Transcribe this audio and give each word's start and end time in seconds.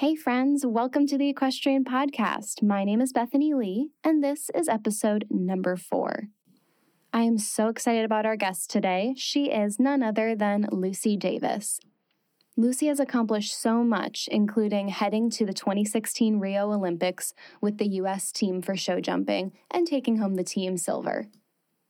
Hey, 0.00 0.16
friends, 0.16 0.64
welcome 0.64 1.06
to 1.08 1.18
the 1.18 1.28
Equestrian 1.28 1.84
Podcast. 1.84 2.62
My 2.62 2.84
name 2.84 3.02
is 3.02 3.12
Bethany 3.12 3.52
Lee, 3.52 3.90
and 4.02 4.24
this 4.24 4.50
is 4.54 4.66
episode 4.66 5.26
number 5.28 5.76
four. 5.76 6.28
I 7.12 7.24
am 7.24 7.36
so 7.36 7.68
excited 7.68 8.06
about 8.06 8.24
our 8.24 8.34
guest 8.34 8.70
today. 8.70 9.12
She 9.18 9.50
is 9.50 9.78
none 9.78 10.02
other 10.02 10.34
than 10.34 10.66
Lucy 10.72 11.18
Davis. 11.18 11.80
Lucy 12.56 12.86
has 12.86 12.98
accomplished 12.98 13.54
so 13.54 13.84
much, 13.84 14.26
including 14.32 14.88
heading 14.88 15.28
to 15.32 15.44
the 15.44 15.52
2016 15.52 16.38
Rio 16.40 16.72
Olympics 16.72 17.34
with 17.60 17.76
the 17.76 17.88
U.S. 17.96 18.32
team 18.32 18.62
for 18.62 18.74
show 18.76 19.00
jumping 19.00 19.52
and 19.70 19.86
taking 19.86 20.16
home 20.16 20.36
the 20.36 20.42
team 20.42 20.78
silver. 20.78 21.26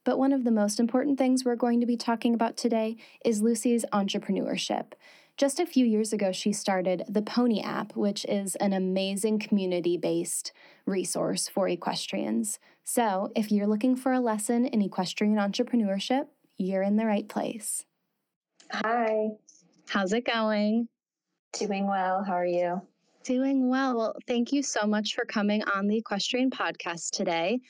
But 0.05 0.19
one 0.19 0.33
of 0.33 0.43
the 0.43 0.51
most 0.51 0.81
important 0.81 1.17
things 1.17 1.45
we're 1.45 1.55
going 1.55 1.79
to 1.79 1.87
be 1.87 1.97
talking 1.97 2.35
about 2.35 2.57
today 2.57 2.97
is 3.25 3.41
Lucy's 3.41 3.85
entrepreneurship. 3.93 4.95
Just 5.41 5.59
a 5.59 5.65
few 5.65 5.87
years 5.87 6.13
ago, 6.13 6.33
she 6.33 6.53
started 6.53 7.03
the 7.09 7.23
Pony 7.23 7.63
app, 7.63 7.97
which 7.97 8.27
is 8.27 8.57
an 8.57 8.75
amazing 8.75 9.39
community 9.39 9.97
based 9.97 10.53
resource 10.85 11.49
for 11.49 11.67
equestrians. 11.67 12.59
So, 12.85 13.33
if 13.35 13.51
you're 13.51 13.67
looking 13.67 13.97
for 13.97 14.13
a 14.13 14.21
lesson 14.21 14.67
in 14.67 14.83
equestrian 14.83 15.37
entrepreneurship, 15.37 16.27
you're 16.59 16.83
in 16.83 16.97
the 16.97 17.07
right 17.07 17.27
place. 17.27 17.87
Hi. 18.71 19.29
How's 19.89 20.13
it 20.13 20.27
going? 20.27 20.89
Doing 21.55 21.89
well. 21.89 22.23
How 22.23 22.35
are 22.35 22.45
you? 22.45 22.83
Doing 23.23 23.69
well. 23.69 23.99
Well, 23.99 24.17
thank 24.27 24.51
you 24.51 24.63
so 24.63 24.87
much 24.87 25.15
for 25.15 25.27
coming 25.27 25.63
on 25.65 25.87
the 25.87 25.99
Equestrian 25.99 26.51
Podcast 26.51 27.11
today. 27.11 27.61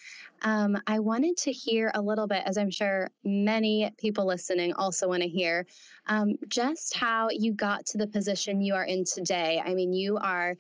Um, 0.43 0.79
I 0.87 1.01
wanted 1.01 1.37
to 1.39 1.51
hear 1.51 1.91
a 1.95 2.01
little 2.01 2.29
bit, 2.29 2.45
as 2.47 2.57
I'm 2.57 2.71
sure 2.71 3.11
many 3.25 3.91
people 3.99 4.25
listening 4.25 4.73
also 4.75 5.09
want 5.09 5.23
to 5.23 5.29
hear, 5.29 5.67
um, 6.07 6.37
just 6.49 6.97
how 6.97 7.31
you 7.33 7.53
got 7.53 7.85
to 7.87 7.99
the 7.99 8.07
position 8.07 8.61
you 8.61 8.75
are 8.75 8.85
in 8.85 9.05
today. 9.05 9.61
I 9.65 9.75
mean, 9.75 9.93
you 9.93 10.19
are 10.19 10.57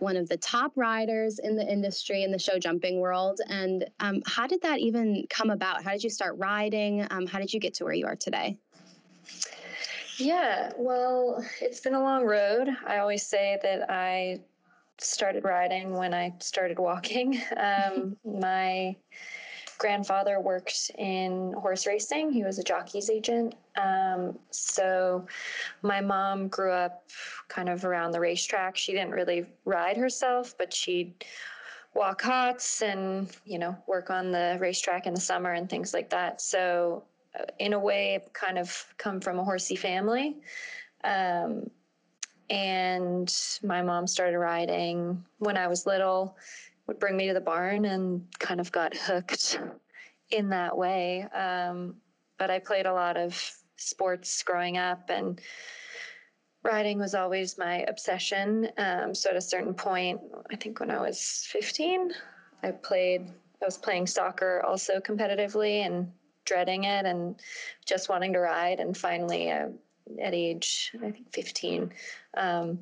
one 0.00 0.16
of 0.16 0.28
the 0.28 0.38
top 0.38 0.72
riders 0.74 1.38
in 1.38 1.54
the 1.54 1.64
industry 1.64 2.24
in 2.24 2.32
the 2.32 2.38
show 2.38 2.58
jumping 2.58 2.98
world. 2.98 3.40
And 3.48 3.88
um, 4.00 4.22
how 4.26 4.48
did 4.48 4.60
that 4.62 4.80
even 4.80 5.24
come 5.30 5.50
about? 5.50 5.84
How 5.84 5.92
did 5.92 6.02
you 6.02 6.10
start 6.10 6.36
riding? 6.36 7.06
Um, 7.12 7.28
how 7.28 7.38
did 7.38 7.54
you 7.54 7.60
get 7.60 7.74
to 7.74 7.84
where 7.84 7.94
you 7.94 8.06
are 8.06 8.16
today? 8.16 8.58
Yeah, 10.18 10.72
well, 10.76 11.44
it's 11.60 11.80
been 11.80 11.94
a 11.94 12.02
long 12.02 12.24
road. 12.24 12.68
I 12.86 12.98
always 12.98 13.26
say 13.26 13.58
that 13.62 13.90
I 13.90 14.40
started 14.98 15.44
riding 15.44 15.94
when 15.94 16.14
I 16.14 16.34
started 16.40 16.78
walking. 16.78 17.40
Um, 17.56 18.16
my 18.24 18.96
grandfather 19.78 20.38
worked 20.40 20.92
in 20.96 21.52
horse 21.54 21.86
racing, 21.86 22.30
he 22.30 22.44
was 22.44 22.58
a 22.58 22.62
jockey's 22.62 23.10
agent. 23.10 23.54
Um, 23.76 24.38
so 24.50 25.26
my 25.82 26.00
mom 26.00 26.48
grew 26.48 26.70
up 26.70 27.04
kind 27.48 27.68
of 27.68 27.84
around 27.84 28.12
the 28.12 28.20
racetrack. 28.20 28.76
She 28.76 28.92
didn't 28.92 29.10
really 29.10 29.46
ride 29.64 29.96
herself, 29.96 30.54
but 30.56 30.72
she'd 30.72 31.24
walk 31.94 32.22
hots 32.22 32.80
and 32.80 33.28
you 33.44 33.58
know 33.58 33.76
work 33.86 34.08
on 34.08 34.30
the 34.30 34.56
racetrack 34.60 35.06
in 35.06 35.14
the 35.14 35.20
summer 35.20 35.52
and 35.52 35.68
things 35.68 35.92
like 35.92 36.08
that 36.08 36.40
so 36.40 37.04
in 37.58 37.72
a 37.72 37.78
way, 37.78 38.20
kind 38.32 38.58
of 38.58 38.86
come 38.98 39.20
from 39.20 39.38
a 39.38 39.44
horsey 39.44 39.76
family. 39.76 40.36
Um, 41.04 41.70
and 42.50 43.34
my 43.62 43.82
mom 43.82 44.06
started 44.06 44.38
riding 44.38 45.24
when 45.38 45.56
I 45.56 45.68
was 45.68 45.86
little, 45.86 46.36
would 46.86 46.98
bring 46.98 47.16
me 47.16 47.28
to 47.28 47.34
the 47.34 47.40
barn 47.40 47.86
and 47.86 48.26
kind 48.38 48.60
of 48.60 48.70
got 48.72 48.96
hooked 48.96 49.58
in 50.30 50.48
that 50.50 50.76
way. 50.76 51.22
Um, 51.34 51.96
but 52.38 52.50
I 52.50 52.58
played 52.58 52.86
a 52.86 52.92
lot 52.92 53.16
of 53.16 53.40
sports 53.76 54.42
growing 54.42 54.78
up 54.78 55.10
and 55.10 55.40
riding 56.62 56.98
was 56.98 57.14
always 57.14 57.58
my 57.58 57.78
obsession. 57.88 58.68
Um, 58.78 59.14
so 59.14 59.30
at 59.30 59.36
a 59.36 59.40
certain 59.40 59.74
point, 59.74 60.20
I 60.50 60.56
think 60.56 60.80
when 60.80 60.90
I 60.90 61.00
was 61.00 61.46
15, 61.50 62.12
I 62.62 62.70
played, 62.70 63.28
I 63.60 63.64
was 63.64 63.78
playing 63.78 64.06
soccer 64.06 64.62
also 64.64 65.00
competitively 65.00 65.86
and 65.86 66.12
dreading 66.44 66.84
it 66.84 67.06
and 67.06 67.40
just 67.86 68.08
wanting 68.08 68.32
to 68.32 68.40
ride. 68.40 68.80
And 68.80 68.96
finally, 68.96 69.50
uh, 69.50 69.68
at 70.20 70.34
age, 70.34 70.92
I 71.02 71.10
think 71.10 71.32
15, 71.32 71.92
um, 72.36 72.78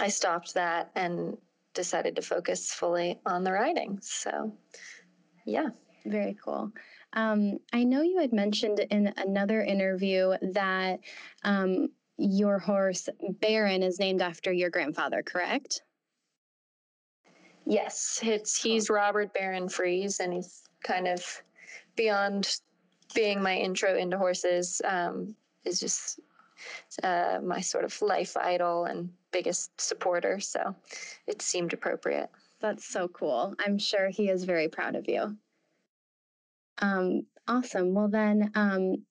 I 0.00 0.08
stopped 0.08 0.54
that 0.54 0.90
and 0.94 1.36
decided 1.74 2.16
to 2.16 2.22
focus 2.22 2.72
fully 2.72 3.20
on 3.26 3.44
the 3.44 3.52
riding. 3.52 3.98
So, 4.00 4.52
yeah. 5.44 5.68
Very 6.06 6.36
cool. 6.42 6.70
Um, 7.14 7.58
I 7.72 7.84
know 7.84 8.02
you 8.02 8.18
had 8.18 8.32
mentioned 8.32 8.80
in 8.90 9.12
another 9.16 9.62
interview 9.62 10.34
that 10.52 11.00
um, 11.44 11.88
your 12.18 12.58
horse 12.58 13.08
Barron 13.40 13.82
is 13.82 13.98
named 13.98 14.20
after 14.20 14.52
your 14.52 14.70
grandfather, 14.70 15.22
correct? 15.22 15.82
Yes, 17.66 18.20
it's 18.22 18.60
he's 18.60 18.90
Robert 18.90 19.32
Barron 19.32 19.68
Fries, 19.68 20.20
and 20.20 20.32
he's 20.32 20.64
kind 20.82 21.08
of 21.08 21.24
beyond 21.96 22.60
being 23.14 23.42
my 23.42 23.56
intro 23.56 23.96
into 23.96 24.18
horses 24.18 24.80
um, 24.84 25.34
is 25.64 25.80
just 25.80 26.20
uh, 27.02 27.40
my 27.42 27.60
sort 27.60 27.84
of 27.84 28.00
life 28.02 28.36
idol 28.36 28.84
and 28.84 29.10
biggest 29.32 29.78
supporter. 29.80 30.40
So 30.40 30.74
it 31.26 31.42
seemed 31.42 31.72
appropriate. 31.72 32.30
That's 32.60 32.86
so 32.86 33.08
cool. 33.08 33.54
I'm 33.64 33.78
sure 33.78 34.08
he 34.08 34.28
is 34.28 34.44
very 34.44 34.68
proud 34.68 34.96
of 34.96 35.08
you. 35.08 35.36
Um, 36.78 37.26
awesome. 37.46 37.94
Well, 37.94 38.08
then, 38.08 38.50
um, 38.54 39.04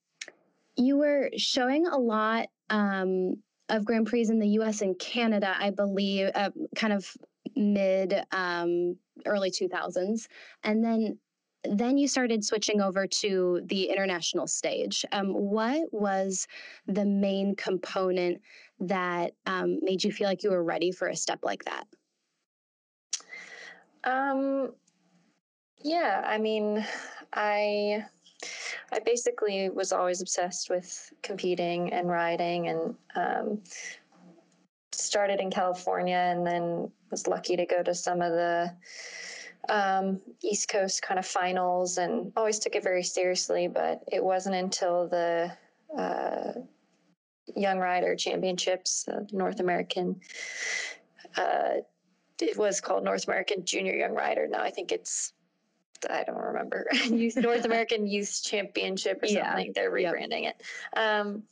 you 0.75 0.97
were 0.97 1.29
showing 1.37 1.85
a 1.85 1.97
lot 1.97 2.47
um, 2.69 3.37
of 3.69 3.85
Grand 3.85 4.07
Prix 4.07 4.27
in 4.29 4.39
the 4.39 4.47
US 4.59 4.81
and 4.81 4.97
Canada, 4.97 5.55
I 5.57 5.69
believe, 5.69 6.31
uh, 6.33 6.49
kind 6.75 6.93
of 6.93 7.09
mid 7.55 8.23
um, 8.31 8.97
early 9.25 9.51
2000s. 9.51 10.27
And 10.63 10.83
then 10.83 11.19
then 11.69 11.97
you 11.97 12.07
started 12.07 12.43
switching 12.43 12.81
over 12.81 13.07
to 13.07 13.61
the 13.65 13.85
international 13.85 14.47
stage. 14.47 15.05
Um, 15.11 15.33
what 15.33 15.81
was 15.91 16.47
the 16.87 17.05
main 17.05 17.55
component 17.55 18.41
that 18.79 19.33
um, 19.45 19.79
made 19.81 20.03
you 20.03 20.11
feel 20.11 20.27
like 20.27 20.43
you 20.43 20.51
were 20.51 20.63
ready 20.63 20.91
for 20.91 21.07
a 21.07 21.15
step 21.15 21.39
like 21.43 21.63
that? 21.65 21.85
Um, 24.03 24.73
yeah, 25.81 26.23
I 26.25 26.37
mean, 26.37 26.85
I 27.33 28.05
I 28.91 28.99
basically 29.05 29.69
was 29.69 29.93
always 29.93 30.21
obsessed 30.21 30.69
with 30.69 31.13
competing 31.21 31.93
and 31.93 32.09
riding, 32.09 32.67
and 32.67 32.95
um, 33.15 33.61
started 34.91 35.39
in 35.39 35.49
California, 35.49 36.17
and 36.17 36.45
then 36.45 36.91
was 37.09 37.27
lucky 37.27 37.55
to 37.55 37.65
go 37.65 37.81
to 37.83 37.93
some 37.93 38.21
of 38.21 38.33
the 38.33 38.73
um, 39.69 40.19
East 40.41 40.69
Coast 40.69 41.01
kind 41.01 41.19
of 41.19 41.25
finals 41.25 41.97
and 41.97 42.31
always 42.35 42.59
took 42.59 42.75
it 42.75 42.83
very 42.83 43.03
seriously. 43.03 43.67
But 43.67 44.03
it 44.11 44.23
wasn't 44.23 44.55
until 44.55 45.07
the 45.07 45.51
uh, 45.97 46.53
Young 47.55 47.79
Rider 47.79 48.15
Championships, 48.15 49.07
uh, 49.07 49.21
North 49.31 49.59
American, 49.59 50.19
uh, 51.37 51.81
it 52.41 52.57
was 52.57 52.81
called 52.81 53.03
North 53.03 53.27
American 53.27 53.63
Junior 53.65 53.93
Young 53.93 54.13
Rider. 54.13 54.47
Now 54.47 54.61
I 54.61 54.69
think 54.69 54.91
it's 54.91 55.33
I 56.09 56.23
don't 56.23 56.37
remember 56.37 56.87
Youth 57.05 57.37
North 57.37 57.65
American 57.65 58.07
Youth 58.07 58.41
Championship 58.43 59.21
or 59.23 59.27
something. 59.27 59.67
Yeah. 59.67 59.71
They're 59.73 59.91
rebranding 59.91 60.43
yep. 60.43 60.61
it. 60.61 60.97
Um, 60.97 61.43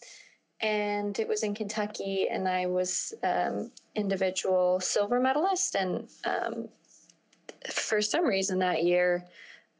and 0.62 1.18
it 1.20 1.28
was 1.28 1.44
in 1.44 1.56
Kentucky, 1.56 2.28
and 2.30 2.48
I 2.48 2.68
was 2.68 3.14
um, 3.24 3.72
individual 3.96 4.80
silver 4.80 5.20
medalist, 5.20 5.76
and 5.76 6.08
um, 6.24 6.70
for 7.70 8.02
some 8.02 8.26
reason 8.26 8.60
that 8.60 8.84
year, 8.84 9.26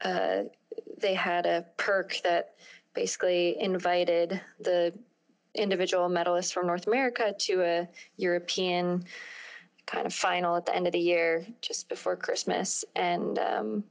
uh, 0.02 0.42
they 0.98 1.14
had 1.14 1.46
a 1.46 1.66
perk 1.76 2.20
that 2.24 2.54
basically 2.94 3.56
invited 3.60 4.40
the 4.60 4.92
individual 5.54 6.08
medalists 6.08 6.52
from 6.52 6.66
North 6.66 6.86
America 6.86 7.34
to 7.38 7.62
a 7.62 7.88
European 8.16 9.04
kind 9.86 10.06
of 10.06 10.14
final 10.14 10.56
at 10.56 10.66
the 10.66 10.74
end 10.74 10.86
of 10.86 10.92
the 10.92 10.98
year, 10.98 11.46
just 11.60 11.88
before 11.88 12.16
Christmas. 12.16 12.84
And 12.94 13.38
um, 13.38 13.84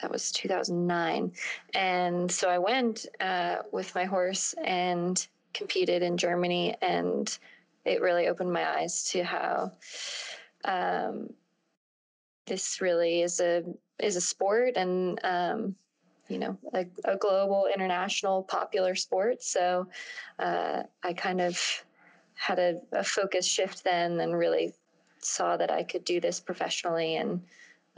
that 0.00 0.10
was 0.10 0.32
2009. 0.32 1.32
And 1.74 2.30
so 2.30 2.48
I 2.48 2.58
went 2.58 3.06
uh, 3.20 3.56
with 3.72 3.94
my 3.94 4.04
horse 4.04 4.54
and 4.64 5.26
competed 5.52 6.02
in 6.02 6.16
Germany. 6.16 6.74
And 6.80 7.36
it 7.84 8.00
really 8.00 8.28
opened 8.28 8.52
my 8.52 8.78
eyes 8.78 9.04
to 9.10 9.24
how 9.24 9.72
um, 10.64 11.30
this 12.50 12.80
really 12.80 13.22
is 13.22 13.40
a 13.40 13.62
is 14.00 14.16
a 14.16 14.20
sport 14.20 14.72
and 14.76 15.20
um, 15.22 15.74
you 16.28 16.38
know 16.38 16.58
a, 16.74 16.84
a, 17.04 17.16
global 17.16 17.68
international 17.72 18.42
popular 18.42 18.94
sport. 18.94 19.42
So 19.42 19.86
uh, 20.38 20.82
i 21.04 21.12
kind 21.12 21.40
of 21.40 21.56
had 22.34 22.58
a, 22.58 22.80
a, 22.92 23.04
focus 23.04 23.46
shift 23.46 23.84
then 23.84 24.18
and 24.20 24.36
really 24.36 24.74
saw 25.20 25.56
that 25.56 25.70
i 25.70 25.82
could 25.82 26.04
do 26.04 26.18
this 26.20 26.40
professionally 26.40 27.16
and 27.16 27.40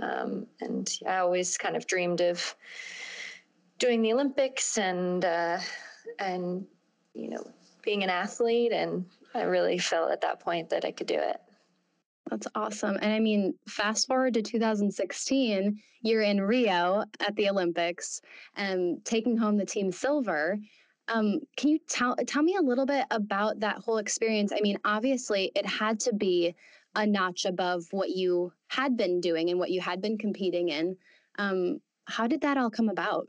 um, 0.00 0.46
and 0.60 0.98
i 1.06 1.18
always 1.18 1.56
kind 1.56 1.76
of 1.76 1.86
dreamed 1.86 2.20
of 2.20 2.54
doing 3.78 4.02
the 4.02 4.12
olympics 4.12 4.78
and 4.78 5.24
uh, 5.24 5.58
and 6.18 6.66
you 7.14 7.30
know 7.30 7.44
being 7.82 8.02
an 8.02 8.10
athlete 8.10 8.72
and 8.72 9.04
i 9.34 9.42
really 9.42 9.78
felt 9.78 10.10
at 10.10 10.20
that 10.20 10.40
point 10.40 10.68
that 10.68 10.84
i 10.84 10.90
could 10.90 11.06
do 11.06 11.20
it 11.30 11.40
that's 12.30 12.46
awesome. 12.54 12.96
And 13.00 13.12
I 13.12 13.18
mean, 13.18 13.54
fast 13.68 14.06
forward 14.06 14.34
to 14.34 14.42
2016, 14.42 15.80
you're 16.02 16.22
in 16.22 16.40
Rio 16.40 17.04
at 17.20 17.36
the 17.36 17.48
Olympics 17.48 18.20
and 18.56 19.04
taking 19.04 19.36
home 19.36 19.56
the 19.56 19.66
team 19.66 19.92
silver. 19.92 20.58
Um, 21.08 21.40
can 21.56 21.70
you 21.70 21.78
tell 21.88 22.16
tell 22.26 22.42
me 22.42 22.56
a 22.56 22.62
little 22.62 22.86
bit 22.86 23.06
about 23.10 23.60
that 23.60 23.78
whole 23.78 23.98
experience? 23.98 24.52
I 24.52 24.60
mean, 24.60 24.78
obviously, 24.84 25.50
it 25.54 25.66
had 25.66 25.98
to 26.00 26.14
be 26.14 26.54
a 26.94 27.06
notch 27.06 27.44
above 27.44 27.86
what 27.90 28.10
you 28.10 28.52
had 28.68 28.96
been 28.96 29.20
doing 29.20 29.50
and 29.50 29.58
what 29.58 29.70
you 29.70 29.80
had 29.80 30.00
been 30.00 30.18
competing 30.18 30.68
in. 30.68 30.96
Um, 31.38 31.80
how 32.04 32.26
did 32.26 32.42
that 32.42 32.56
all 32.56 32.70
come 32.70 32.88
about? 32.88 33.26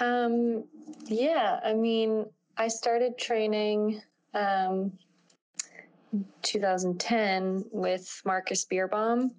Um, 0.00 0.64
yeah, 1.06 1.60
I 1.64 1.74
mean, 1.74 2.26
I 2.56 2.68
started 2.68 3.18
training 3.18 4.02
um, 4.34 4.92
2010 6.42 7.64
with 7.72 8.22
Markus 8.24 8.64
Beerbaum 8.64 9.30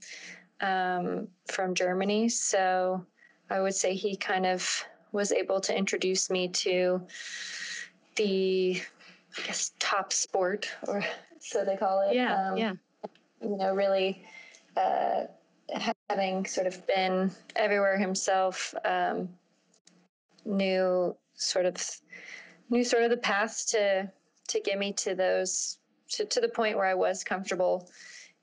um, 0.61 1.27
from 1.47 1.75
Germany. 1.75 2.29
So 2.29 3.05
I 3.49 3.59
would 3.59 3.75
say 3.75 3.93
he 3.93 4.15
kind 4.15 4.45
of 4.45 4.85
was 5.11 5.31
able 5.31 5.61
to 5.61 5.77
introduce 5.77 6.29
me 6.29 6.47
to 6.47 7.01
the, 8.15 8.81
I 9.37 9.41
guess, 9.47 9.71
top 9.79 10.11
sport, 10.11 10.69
or 10.87 11.03
so 11.39 11.63
they 11.63 11.77
call 11.77 12.01
it. 12.09 12.15
Yeah, 12.15 12.49
um, 12.49 12.57
yeah. 12.57 12.73
You 13.41 13.57
know, 13.57 13.73
really 13.75 14.25
uh, 14.77 15.25
having 16.09 16.45
sort 16.45 16.67
of 16.67 16.85
been 16.87 17.31
everywhere 17.55 17.97
himself, 17.97 18.73
um, 18.85 19.29
knew 20.45 21.15
sort 21.35 21.65
of 21.65 21.75
knew 22.69 22.83
sort 22.83 23.03
of 23.03 23.09
the 23.09 23.17
path 23.17 23.65
to 23.67 24.09
to 24.47 24.59
get 24.61 24.77
me 24.77 24.93
to 24.93 25.15
those 25.15 25.77
to, 26.13 26.25
to 26.25 26.41
the 26.41 26.49
point 26.49 26.77
where 26.77 26.85
I 26.85 26.93
was 26.93 27.23
comfortable 27.23 27.89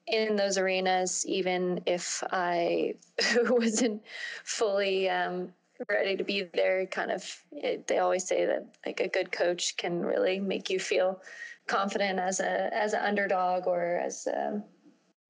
in 0.06 0.36
those 0.36 0.58
arenas, 0.58 1.24
even 1.26 1.80
if 1.86 2.22
I 2.32 2.94
wasn't 3.48 4.02
fully 4.44 5.08
um, 5.08 5.52
ready 5.88 6.16
to 6.16 6.24
be 6.24 6.48
there. 6.54 6.86
Kind 6.86 7.10
of, 7.10 7.24
it, 7.52 7.86
they 7.86 7.98
always 7.98 8.26
say 8.26 8.44
that 8.46 8.66
like 8.84 9.00
a 9.00 9.08
good 9.08 9.30
coach 9.32 9.76
can 9.76 10.04
really 10.04 10.40
make 10.40 10.68
you 10.68 10.78
feel 10.78 11.20
confident 11.66 12.18
as 12.18 12.40
a 12.40 12.74
as 12.74 12.94
an 12.94 13.00
underdog 13.00 13.66
or 13.68 14.00
as 14.04 14.26
a, 14.26 14.48
um, 14.48 14.64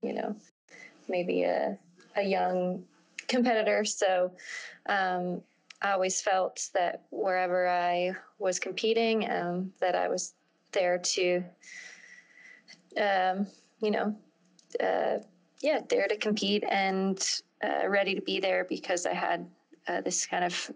you 0.02 0.14
know 0.14 0.34
maybe 1.08 1.42
a 1.42 1.76
a 2.16 2.22
young 2.22 2.82
competitor. 3.28 3.84
So 3.84 4.32
um, 4.86 5.42
I 5.82 5.92
always 5.92 6.20
felt 6.20 6.68
that 6.74 7.02
wherever 7.10 7.68
I 7.68 8.14
was 8.38 8.58
competing, 8.58 9.30
um, 9.30 9.72
that 9.80 9.94
I 9.94 10.08
was 10.08 10.34
there 10.72 10.98
to 10.98 11.42
um, 12.96 13.46
you 13.80 13.90
know, 13.90 14.14
uh, 14.80 15.18
yeah, 15.60 15.80
there 15.88 16.08
to 16.08 16.16
compete 16.16 16.64
and 16.68 17.22
uh, 17.62 17.88
ready 17.88 18.14
to 18.14 18.22
be 18.22 18.40
there 18.40 18.64
because 18.68 19.06
I 19.06 19.14
had 19.14 19.46
uh, 19.88 20.00
this 20.00 20.26
kind 20.26 20.44
of 20.44 20.70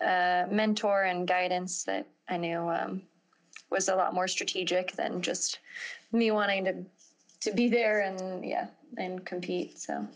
uh, 0.00 0.44
mentor 0.50 1.04
and 1.04 1.26
guidance 1.26 1.84
that 1.84 2.06
I 2.28 2.36
knew 2.36 2.68
um, 2.68 3.02
was 3.70 3.88
a 3.88 3.96
lot 3.96 4.14
more 4.14 4.28
strategic 4.28 4.92
than 4.92 5.22
just 5.22 5.60
me 6.12 6.30
wanting 6.30 6.64
to 6.64 6.84
to 7.40 7.52
be 7.52 7.68
there 7.68 8.02
and 8.02 8.44
yeah 8.44 8.68
and 8.98 9.24
compete. 9.24 9.78
So 9.78 10.06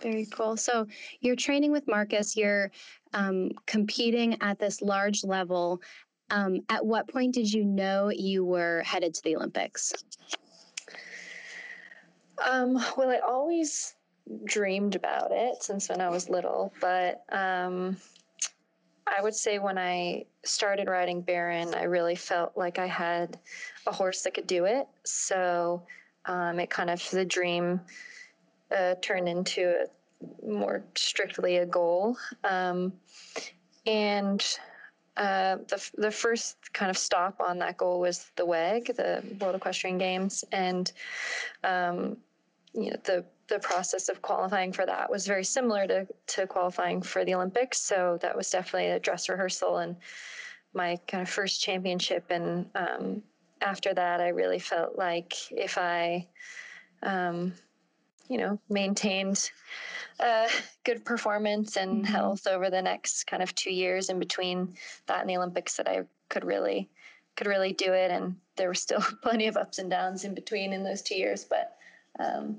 very 0.00 0.26
cool. 0.26 0.56
So 0.56 0.86
you're 1.20 1.36
training 1.36 1.72
with 1.72 1.86
Markus. 1.88 2.36
You're 2.36 2.70
um, 3.14 3.50
competing 3.66 4.36
at 4.42 4.58
this 4.58 4.82
large 4.82 5.24
level. 5.24 5.80
Um, 6.30 6.60
at 6.68 6.84
what 6.84 7.08
point 7.08 7.34
did 7.34 7.52
you 7.52 7.64
know 7.64 8.10
you 8.10 8.44
were 8.44 8.82
headed 8.84 9.14
to 9.14 9.22
the 9.22 9.36
Olympics? 9.36 9.92
Um, 12.38 12.74
well, 12.96 13.10
I 13.10 13.18
always 13.18 13.94
dreamed 14.44 14.96
about 14.96 15.30
it 15.30 15.62
since 15.62 15.88
when 15.88 16.00
I 16.00 16.08
was 16.08 16.28
little, 16.28 16.72
but 16.80 17.24
um, 17.30 17.96
I 19.06 19.22
would 19.22 19.34
say 19.34 19.58
when 19.58 19.78
I 19.78 20.24
started 20.44 20.88
riding 20.88 21.20
Barron, 21.20 21.74
I 21.74 21.84
really 21.84 22.14
felt 22.14 22.56
like 22.56 22.78
I 22.78 22.86
had 22.86 23.38
a 23.86 23.92
horse 23.92 24.22
that 24.22 24.34
could 24.34 24.46
do 24.46 24.64
it. 24.64 24.86
So 25.04 25.82
um, 26.26 26.58
it 26.58 26.70
kind 26.70 26.90
of 26.90 27.08
the 27.10 27.24
dream 27.24 27.80
uh, 28.74 28.94
turned 29.02 29.28
into 29.28 29.74
a, 29.82 30.46
more 30.46 30.82
strictly 30.94 31.58
a 31.58 31.66
goal. 31.66 32.16
Um, 32.44 32.94
and 33.86 34.44
uh, 35.16 35.56
the 35.68 35.90
the 35.96 36.10
first 36.10 36.56
kind 36.72 36.90
of 36.90 36.98
stop 36.98 37.40
on 37.40 37.58
that 37.58 37.76
goal 37.76 38.00
was 38.00 38.30
the 38.36 38.44
WEG, 38.44 38.86
the 38.96 39.22
World 39.40 39.54
Equestrian 39.54 39.98
Games, 39.98 40.44
and 40.52 40.90
um, 41.62 42.16
you 42.72 42.90
know 42.90 42.96
the 43.04 43.24
the 43.48 43.58
process 43.58 44.08
of 44.08 44.22
qualifying 44.22 44.72
for 44.72 44.86
that 44.86 45.10
was 45.10 45.26
very 45.26 45.44
similar 45.44 45.86
to 45.86 46.06
to 46.26 46.46
qualifying 46.46 47.02
for 47.02 47.24
the 47.24 47.34
Olympics. 47.34 47.78
So 47.78 48.18
that 48.22 48.36
was 48.36 48.50
definitely 48.50 48.90
a 48.90 48.98
dress 48.98 49.28
rehearsal 49.28 49.78
and 49.78 49.96
my 50.72 50.98
kind 51.06 51.22
of 51.22 51.28
first 51.28 51.62
championship. 51.62 52.24
And 52.30 52.66
um, 52.74 53.22
after 53.60 53.94
that, 53.94 54.20
I 54.20 54.28
really 54.28 54.58
felt 54.58 54.96
like 54.98 55.34
if 55.52 55.78
I 55.78 56.26
um, 57.04 57.52
you 58.28 58.38
know, 58.38 58.58
maintained 58.68 59.50
uh, 60.20 60.48
good 60.84 61.04
performance 61.04 61.76
and 61.76 62.04
mm-hmm. 62.04 62.12
health 62.12 62.46
over 62.46 62.70
the 62.70 62.82
next 62.82 63.26
kind 63.26 63.42
of 63.42 63.54
two 63.54 63.72
years 63.72 64.10
in 64.10 64.18
between 64.18 64.74
that 65.06 65.20
and 65.20 65.30
the 65.30 65.36
Olympics 65.36 65.76
that 65.76 65.88
I 65.88 66.04
could 66.28 66.44
really 66.44 66.88
could 67.36 67.46
really 67.46 67.72
do 67.72 67.92
it. 67.92 68.10
And 68.10 68.36
there 68.56 68.68
were 68.68 68.74
still 68.74 69.00
plenty 69.22 69.46
of 69.46 69.56
ups 69.56 69.78
and 69.78 69.90
downs 69.90 70.24
in 70.24 70.34
between 70.34 70.72
in 70.72 70.84
those 70.84 71.02
two 71.02 71.16
years, 71.16 71.44
but 71.44 71.76
um, 72.20 72.58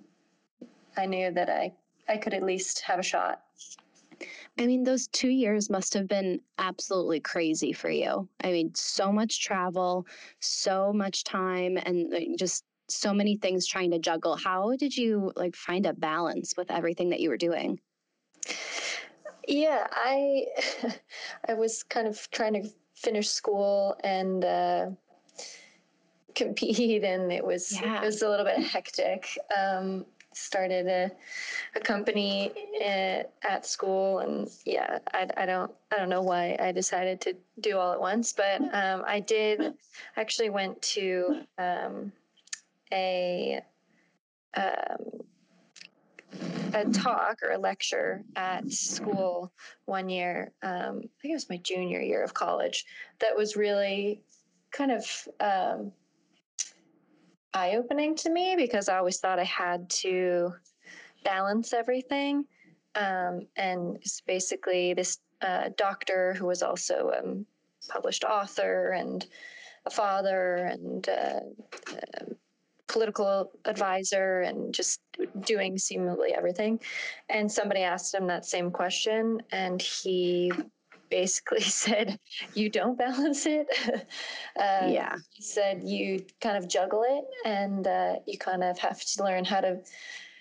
I 0.98 1.06
knew 1.06 1.32
that 1.32 1.50
I 1.50 1.74
I 2.08 2.18
could 2.18 2.34
at 2.34 2.44
least 2.44 2.82
have 2.82 3.00
a 3.00 3.04
shot. 3.04 3.42
I 4.58 4.68
mean, 4.68 4.84
those 4.84 5.08
two 5.08 5.30
years 5.30 5.70
must 5.70 5.94
have 5.96 6.08
been 6.08 6.40
absolutely 6.58 7.20
crazy 7.20 7.74
for 7.74 7.90
you. 7.90 8.30
I 8.42 8.52
mean, 8.52 8.74
so 8.74 9.12
much 9.12 9.44
travel, 9.44 10.06
so 10.40 10.94
much 10.94 11.26
time, 11.26 11.78
and 11.78 12.14
uh, 12.14 12.20
just 12.38 12.64
so 12.90 13.14
many 13.14 13.38
things 13.38 13.66
trying 13.66 13.92
to 13.92 14.00
juggle. 14.00 14.36
How 14.36 14.76
did 14.76 14.96
you 14.96 15.32
like 15.36 15.56
find 15.56 15.86
a 15.86 15.94
balance 15.94 16.54
with 16.58 16.72
everything 16.72 17.10
that 17.10 17.20
you 17.20 17.30
were 17.30 17.38
doing? 17.38 17.80
Yeah, 19.48 19.88
I 19.92 20.46
I 21.48 21.54
was 21.54 21.84
kind 21.84 22.08
of 22.08 22.30
trying 22.32 22.54
to 22.54 22.70
finish 22.96 23.30
school 23.30 23.96
and 24.04 24.44
uh, 24.44 24.90
compete, 26.34 27.04
and 27.04 27.32
it 27.32 27.46
was 27.46 27.80
yeah. 27.80 28.02
it 28.02 28.06
was 28.06 28.22
a 28.22 28.30
little 28.30 28.46
bit 28.46 28.60
hectic. 28.60 29.38
Um, 29.56 30.06
started 30.34 30.86
a, 30.88 31.10
a 31.76 31.80
company 31.80 32.52
uh, 32.82 33.24
at 33.48 33.66
school, 33.66 34.20
and 34.20 34.50
yeah, 34.66 35.00
I, 35.14 35.28
I 35.38 35.46
don't 35.46 35.72
I 35.92 35.98
don't 35.98 36.10
know 36.10 36.22
why 36.22 36.58
I 36.60 36.72
decided 36.72 37.22
to 37.22 37.36
do 37.62 37.78
all 37.78 37.94
at 37.94 38.00
once, 38.00 38.34
but 38.34 38.62
um, 38.74 39.04
I 39.06 39.20
did 39.20 39.74
actually 40.18 40.50
went 40.50 40.82
to. 40.84 41.42
Um, 41.58 42.12
a 42.94 43.62
um, 44.56 45.26
a 46.74 46.86
talk 46.92 47.42
or 47.44 47.52
a 47.52 47.58
lecture 47.58 48.24
at 48.36 48.70
school 48.70 49.52
one 49.86 50.10
year. 50.10 50.52
Um, 50.62 51.02
I 51.04 51.22
think 51.22 51.32
it 51.32 51.34
was 51.34 51.50
my 51.50 51.58
junior 51.58 52.02
year 52.02 52.24
of 52.24 52.34
college. 52.34 52.86
That 53.20 53.36
was 53.36 53.56
really 53.56 54.22
kind 54.72 54.92
of 54.92 55.28
um, 55.40 55.92
eye 57.54 57.76
opening 57.78 58.16
to 58.18 58.30
me 58.30 58.56
because 58.58 58.90
I 58.90 58.98
always 58.98 59.20
thought 59.20 59.40
I 59.40 59.46
had 59.46 59.90
to 60.02 60.54
balance 61.24 61.74
everything. 61.74 62.46
Um, 62.96 63.48
and 63.56 63.98
it's 63.98 64.22
basically 64.22 64.94
this 64.94 65.20
uh, 65.42 65.70
doctor 65.78 66.34
who 66.34 66.48
was 66.48 66.62
also 66.62 67.12
a 67.14 67.24
um, 67.24 67.46
published 67.90 68.24
author 68.24 68.92
and 68.92 69.26
a 69.86 69.90
father 69.90 70.56
and 70.72 71.08
uh, 71.08 71.40
uh, 71.92 72.26
political 72.96 73.52
advisor 73.66 74.40
and 74.40 74.74
just 74.74 75.02
doing 75.42 75.78
seemingly 75.78 76.34
everything. 76.34 76.80
And 77.28 77.52
somebody 77.52 77.82
asked 77.82 78.16
him 78.16 78.26
that 78.28 78.46
same 78.46 78.72
question, 78.72 79.42
and 79.52 79.82
he 79.82 80.50
basically 81.10 81.60
said, 81.84 82.18
You 82.54 82.70
don't 82.70 82.98
balance 82.98 83.46
it. 83.46 83.68
uh, 84.58 84.88
yeah. 84.88 85.16
He 85.32 85.44
said, 85.44 85.84
You 85.84 86.26
kind 86.40 86.56
of 86.56 86.70
juggle 86.70 87.04
it 87.06 87.26
and 87.44 87.86
uh, 87.86 88.16
you 88.26 88.38
kind 88.38 88.64
of 88.64 88.80
have 88.80 89.02
to 89.02 89.24
learn 89.24 89.44
how 89.44 89.60
to 89.60 89.82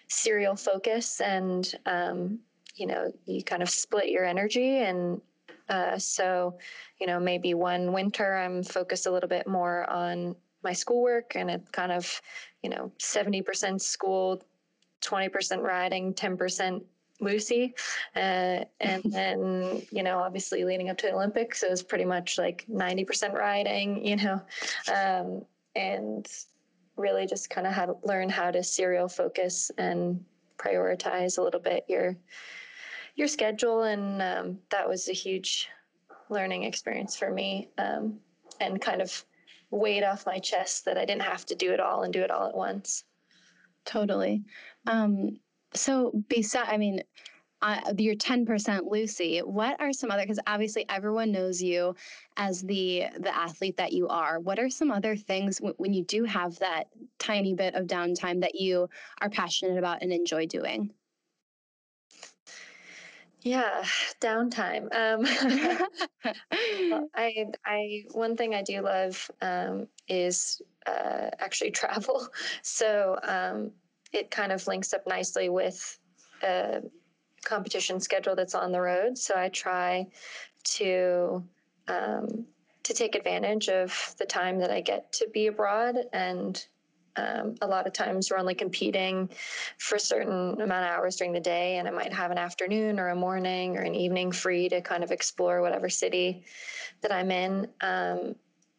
serial 0.07 0.55
focus 0.55 1.21
and, 1.21 1.75
um, 1.87 2.39
you 2.77 2.87
know, 2.87 3.11
you 3.27 3.43
kind 3.43 3.65
of 3.65 3.69
split 3.69 4.11
your 4.11 4.25
energy. 4.25 4.79
And 4.79 5.21
uh, 5.69 5.99
so, 5.99 6.57
you 7.01 7.09
know, 7.09 7.19
maybe 7.19 7.55
one 7.55 7.93
winter 7.93 8.37
I'm 8.37 8.63
focused 8.63 9.07
a 9.07 9.11
little 9.11 9.29
bit 9.29 9.49
more 9.49 9.91
on 9.91 10.37
my 10.65 10.73
schoolwork 10.73 11.37
and 11.37 11.51
it 11.51 11.73
kind 11.73 11.93
of, 11.93 12.21
you 12.63 12.71
know, 12.71 12.91
70% 12.99 13.81
school, 13.81 14.43
20% 15.03 15.63
riding, 15.63 16.15
10% 16.15 16.83
Lucy. 17.21 17.75
Uh, 18.17 18.65
and 18.81 19.03
then, 19.05 19.83
you 19.91 20.03
know, 20.03 20.19
obviously 20.19 20.65
leading 20.65 20.91
up 20.91 20.97
to 20.99 21.07
the 21.07 21.15
Olympics, 21.15 21.63
it 21.63 21.71
was 21.71 21.83
pretty 21.83 22.05
much 22.05 22.39
like 22.39 22.65
90% 22.71 23.35
riding, 23.35 24.05
you 24.05 24.17
know, 24.17 24.41
um, 24.93 25.45
and 25.77 26.27
really 26.97 27.27
just 27.27 27.51
kind 27.51 27.67
of 27.67 27.73
how 27.73 27.87
to 27.87 27.97
learn 28.05 28.29
how 28.29 28.51
to 28.51 28.63
serial 28.63 29.09
focus 29.09 29.71
and 29.79 30.25
prioritize 30.59 31.39
a 31.39 31.43
little 31.43 31.61
bit 31.61 31.85
your 31.89 32.17
your 33.17 33.29
schedule 33.29 33.83
and 33.83 34.23
um, 34.23 34.59
that 34.71 34.89
was 34.89 35.09
a 35.09 35.13
huge 35.13 35.69
learning 36.29 36.65
experience 36.65 37.17
for 37.17 37.31
me 37.31 37.69
um, 37.79 38.19
and 38.61 38.81
kind 38.81 39.03
of 39.03 39.25
weight 39.75 40.03
off 40.05 40.27
my 40.27 40.39
chest 40.39 40.85
that 40.85 40.97
i 40.99 41.05
didn't 41.05 41.23
have 41.23 41.45
to 41.45 41.55
do 41.55 41.73
it 41.73 41.81
all 41.81 42.03
and 42.03 42.13
do 42.13 42.23
it 42.23 42.31
all 42.31 42.49
at 42.49 42.57
once 42.57 43.05
totally 43.85 44.43
um, 44.87 45.39
so, 45.75 46.13
beside, 46.29 46.69
I 46.69 46.77
mean, 46.77 47.03
uh, 47.63 47.81
your 47.99 48.15
10% 48.15 48.91
Lucy, 48.91 49.39
what 49.39 49.81
are 49.81 49.93
some 49.93 50.11
other, 50.11 50.23
because 50.23 50.41
obviously 50.47 50.85
everyone 50.89 51.33
knows 51.33 51.63
you 51.63 51.95
as 52.37 52.61
the 52.61 53.07
the 53.19 53.35
athlete 53.35 53.79
that 53.79 53.93
you 53.93 54.07
are. 54.09 54.39
What 54.39 54.59
are 54.59 54.69
some 54.69 54.91
other 54.91 55.17
things 55.17 55.59
w- 55.59 55.75
when 55.79 55.95
you 55.95 56.05
do 56.05 56.25
have 56.25 56.59
that 56.59 56.89
tiny 57.19 57.55
bit 57.55 57.75
of 57.75 57.87
downtime 57.87 58.43
that 58.43 58.55
you 58.55 58.89
are 59.21 59.31
passionate 59.31 59.79
about 59.79 60.03
and 60.03 60.13
enjoy 60.13 60.47
doing? 60.47 60.93
Yeah, 63.45 63.85
downtime. 64.21 64.89
Um, 64.95 65.25
I, 67.15 67.47
I, 67.65 68.05
one 68.13 68.37
thing 68.37 68.55
I 68.55 68.63
do 68.63 68.81
love 68.81 69.31
um, 69.41 69.87
is 70.09 70.61
uh, 70.87 71.31
actually 71.39 71.71
travel. 71.83 72.29
So 72.63 73.19
um, 73.23 73.71
it 74.13 74.31
kind 74.31 74.51
of 74.51 74.67
links 74.67 74.93
up 74.93 75.07
nicely 75.07 75.49
with 75.49 75.99
a 76.43 76.83
competition 77.45 78.01
schedule 78.01 78.35
that's 78.35 78.55
on 78.55 78.73
the 78.73 78.81
road. 78.81 79.19
So 79.19 79.35
I 79.37 79.51
try 79.51 80.09
to 80.65 81.45
um, 81.87 82.47
to 82.83 82.95
take 82.95 83.15
advantage 83.15 83.69
of 83.69 84.15
the 84.19 84.27
time 84.27 84.59
that 84.59 84.71
I 84.71 84.81
get 84.81 85.13
to 85.15 85.29
be 85.33 85.47
abroad 85.47 85.97
and 86.13 86.67
um, 87.17 87.55
a 87.63 87.67
lot 87.67 87.87
of 87.87 87.93
times 87.93 88.31
we're 88.31 88.39
only 88.39 88.55
competing 88.55 89.29
for 89.79 89.97
a 89.97 90.01
certain 90.01 90.61
amount 90.61 90.85
of 90.85 90.91
hours 90.91 91.17
during 91.17 91.33
the 91.33 91.41
day 91.41 91.77
and 91.79 91.89
i 91.89 91.91
might 91.91 92.13
have 92.13 92.31
an 92.31 92.39
afternoon 92.39 92.99
or 92.99 93.09
a 93.09 93.17
morning 93.17 93.77
or 93.77 93.81
an 93.81 93.95
evening 93.95 94.33
free 94.33 94.69
to 94.69 94.81
kind 94.81 95.05
of 95.05 95.11
explore 95.11 95.61
whatever 95.61 95.89
city 95.89 96.45
that 97.01 97.13
i'm 97.13 97.31
in 97.31 97.69
um, 97.81 98.35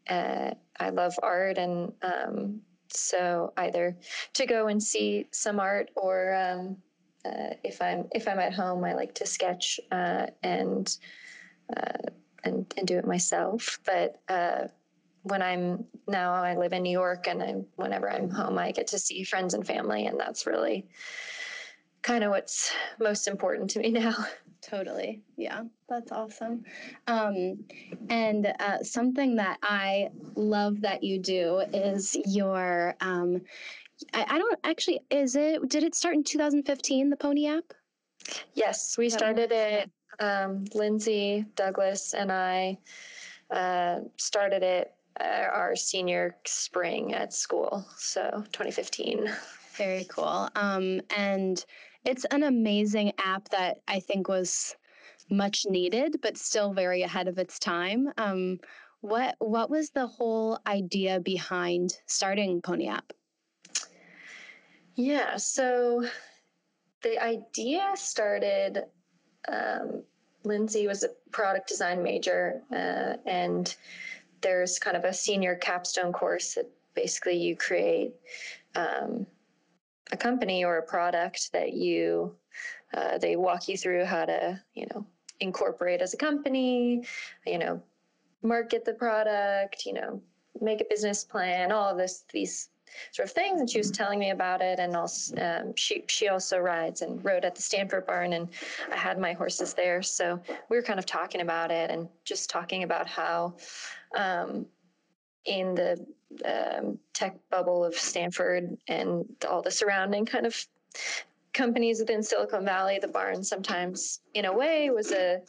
uh, 0.10 0.52
i 0.80 0.90
love 0.90 1.14
art 1.24 1.58
and 1.58 1.94
um, 2.02 2.62
so 2.90 3.54
either 3.58 3.96
to 4.34 4.46
go 4.46 4.68
and 4.68 4.82
see 4.82 5.28
some 5.32 5.60
art 5.60 5.90
or 5.96 6.34
um, 6.36 6.78
uh, 7.26 7.54
if 7.64 7.82
I'm 7.82 8.06
if 8.14 8.28
I'm 8.28 8.40
at 8.40 8.54
home, 8.54 8.84
I 8.84 8.94
like 8.94 9.16
to 9.16 9.26
sketch 9.26 9.80
uh, 9.92 10.28
and, 10.44 10.96
uh, 11.76 12.10
and 12.44 12.72
and 12.78 12.88
do 12.88 12.98
it 12.98 13.08
myself. 13.08 13.80
But 13.86 14.22
uh, 14.30 14.68
when 15.26 15.42
I'm 15.42 15.86
now 16.08 16.34
I 16.34 16.56
live 16.56 16.72
in 16.72 16.84
New 16.84 16.92
York, 16.92 17.28
and 17.28 17.42
I, 17.42 17.56
whenever 17.76 18.10
I'm 18.10 18.30
home, 18.30 18.58
I 18.58 18.72
get 18.72 18.88
to 18.88 19.00
see 19.00 19.24
friends 19.24 19.54
and 19.54 19.66
family, 19.66 20.06
and 20.06 20.20
that's 20.20 20.46
really 20.46 20.86
kind 22.04 22.24
of 22.24 22.30
what's 22.30 22.72
most 23.00 23.28
important 23.28 23.72
to 23.72 23.80
me 23.80 23.90
now. 24.04 24.16
Totally. 24.62 25.22
Yeah, 25.38 25.64
that's 25.90 26.12
awesome. 26.12 26.64
Um, 27.08 27.66
and 28.10 28.54
uh, 28.60 28.84
something 28.84 29.36
that 29.36 29.58
I 29.62 30.10
love 30.36 30.82
that 30.82 31.04
you 31.04 31.20
do 31.20 31.60
is 31.74 32.16
your, 32.26 32.96
um, 33.00 33.42
I, 34.14 34.26
I, 34.28 34.38
don't 34.40 34.60
actually, 34.64 35.02
is 35.12 35.36
it, 35.36 35.68
did 35.70 35.84
it 35.84 35.94
start 35.94 36.16
in 36.16 36.24
2015, 36.24 37.12
the 37.12 37.16
Pony 37.16 37.48
app? 37.48 37.74
Yes, 38.56 38.98
we 38.98 39.10
started 39.10 39.52
it. 39.52 39.92
Um, 40.20 40.66
Lindsay, 40.74 41.46
Douglas, 41.56 42.16
and 42.16 42.32
I 42.32 42.80
uh, 43.52 44.00
started 44.18 44.64
it 44.64 44.95
uh, 45.20 45.48
our 45.54 45.76
senior 45.76 46.36
spring 46.46 47.14
at 47.14 47.34
school. 47.34 47.86
So 47.98 48.44
2015. 48.52 49.30
Very 49.76 50.06
cool. 50.06 50.50
Um, 50.56 51.02
and 51.16 51.64
it's 52.06 52.26
an 52.26 52.44
amazing 52.44 53.14
app 53.18 53.50
that 53.50 53.78
I 53.88 54.00
think 54.00 54.28
was 54.28 54.76
much 55.30 55.66
needed, 55.68 56.18
but 56.22 56.38
still 56.38 56.74
very 56.74 57.02
ahead 57.02 57.28
of 57.28 57.38
its 57.38 57.60
time. 57.60 58.10
Um, 58.18 58.60
what 59.02 59.36
what 59.40 59.70
was 59.70 59.90
the 59.92 60.08
whole 60.08 60.60
idea 60.66 61.20
behind 61.20 61.94
starting 62.08 62.62
Pony 62.62 62.88
App? 62.88 63.14
Yeah, 64.96 65.38
so 65.38 66.06
the 67.04 67.22
idea 67.22 67.92
started. 67.96 68.84
Um, 69.48 70.04
Lindsay 70.44 70.88
was 70.88 71.04
a 71.04 71.10
product 71.32 71.68
design 71.68 72.02
major, 72.02 72.62
uh, 72.72 73.18
and 73.26 73.76
there's 74.46 74.78
kind 74.78 74.96
of 74.96 75.06
a 75.06 75.14
senior 75.14 75.56
capstone 75.56 76.14
course 76.14 76.54
that 76.54 76.70
basically 76.94 77.36
you 77.36 77.56
create 77.56 78.14
um, 78.76 79.26
a 80.12 80.18
company 80.18 80.64
or 80.64 80.78
a 80.78 80.84
product 80.84 81.52
that 81.52 81.74
you 81.74 82.32
uh, 82.94 83.18
they 83.18 83.36
walk 83.36 83.68
you 83.68 83.76
through 83.76 84.06
how 84.06 84.24
to 84.24 84.62
you 84.76 84.86
know 84.94 85.04
incorporate 85.40 86.00
as 86.00 86.14
a 86.14 86.18
company 86.18 87.04
you 87.48 87.58
know 87.58 87.82
market 88.44 88.86
the 88.86 88.94
product 88.94 89.84
you 89.84 89.94
know 89.94 90.22
make 90.62 90.80
a 90.80 90.86
business 90.92 91.24
plan 91.24 91.72
all 91.72 91.90
of 91.90 91.98
this 91.98 92.24
these 92.32 92.70
sort 93.12 93.28
of 93.28 93.34
things 93.34 93.60
and 93.60 93.70
she 93.70 93.78
was 93.78 93.92
telling 93.92 94.20
me 94.20 94.32
about 94.32 94.62
it 94.62 94.80
and 94.80 94.96
also 94.96 95.36
um, 95.38 95.74
she 95.76 96.04
she 96.08 96.30
also 96.30 96.58
rides 96.58 97.02
and 97.02 97.24
rode 97.24 97.46
at 97.46 97.56
the 97.56 97.62
stanford 97.62 98.06
barn 98.06 98.34
and 98.34 98.48
i 98.92 98.96
had 98.96 99.20
my 99.20 99.34
horses 99.34 99.74
there. 99.74 100.02
So 100.02 100.42
we 100.70 100.78
were 100.78 100.84
kind 100.84 101.00
of 101.00 101.06
talking 101.06 101.42
about 101.42 101.72
it 101.72 101.92
and 101.92 102.08
just 102.24 102.50
talking 102.50 102.84
about 102.84 103.08
how 103.08 103.56
um, 104.16 104.66
in 105.46 105.76
the 105.76 106.06
um, 106.46 106.98
tech 107.14 107.38
bubble 107.50 107.86
of 107.86 107.94
Stanford 107.94 108.76
and 108.88 109.26
all 109.48 109.62
the 109.62 109.72
surrounding 109.72 110.26
kind 110.26 110.46
of 110.46 110.56
companies 111.54 112.00
within 112.00 112.24
Silicon 112.24 112.66
Valley, 112.66 113.00
the 113.00 113.08
barn 113.08 113.44
sometimes, 113.44 114.22
in 114.34 114.46
a 114.46 114.54
way, 114.54 114.90
was 114.90 115.12
a 115.12 115.42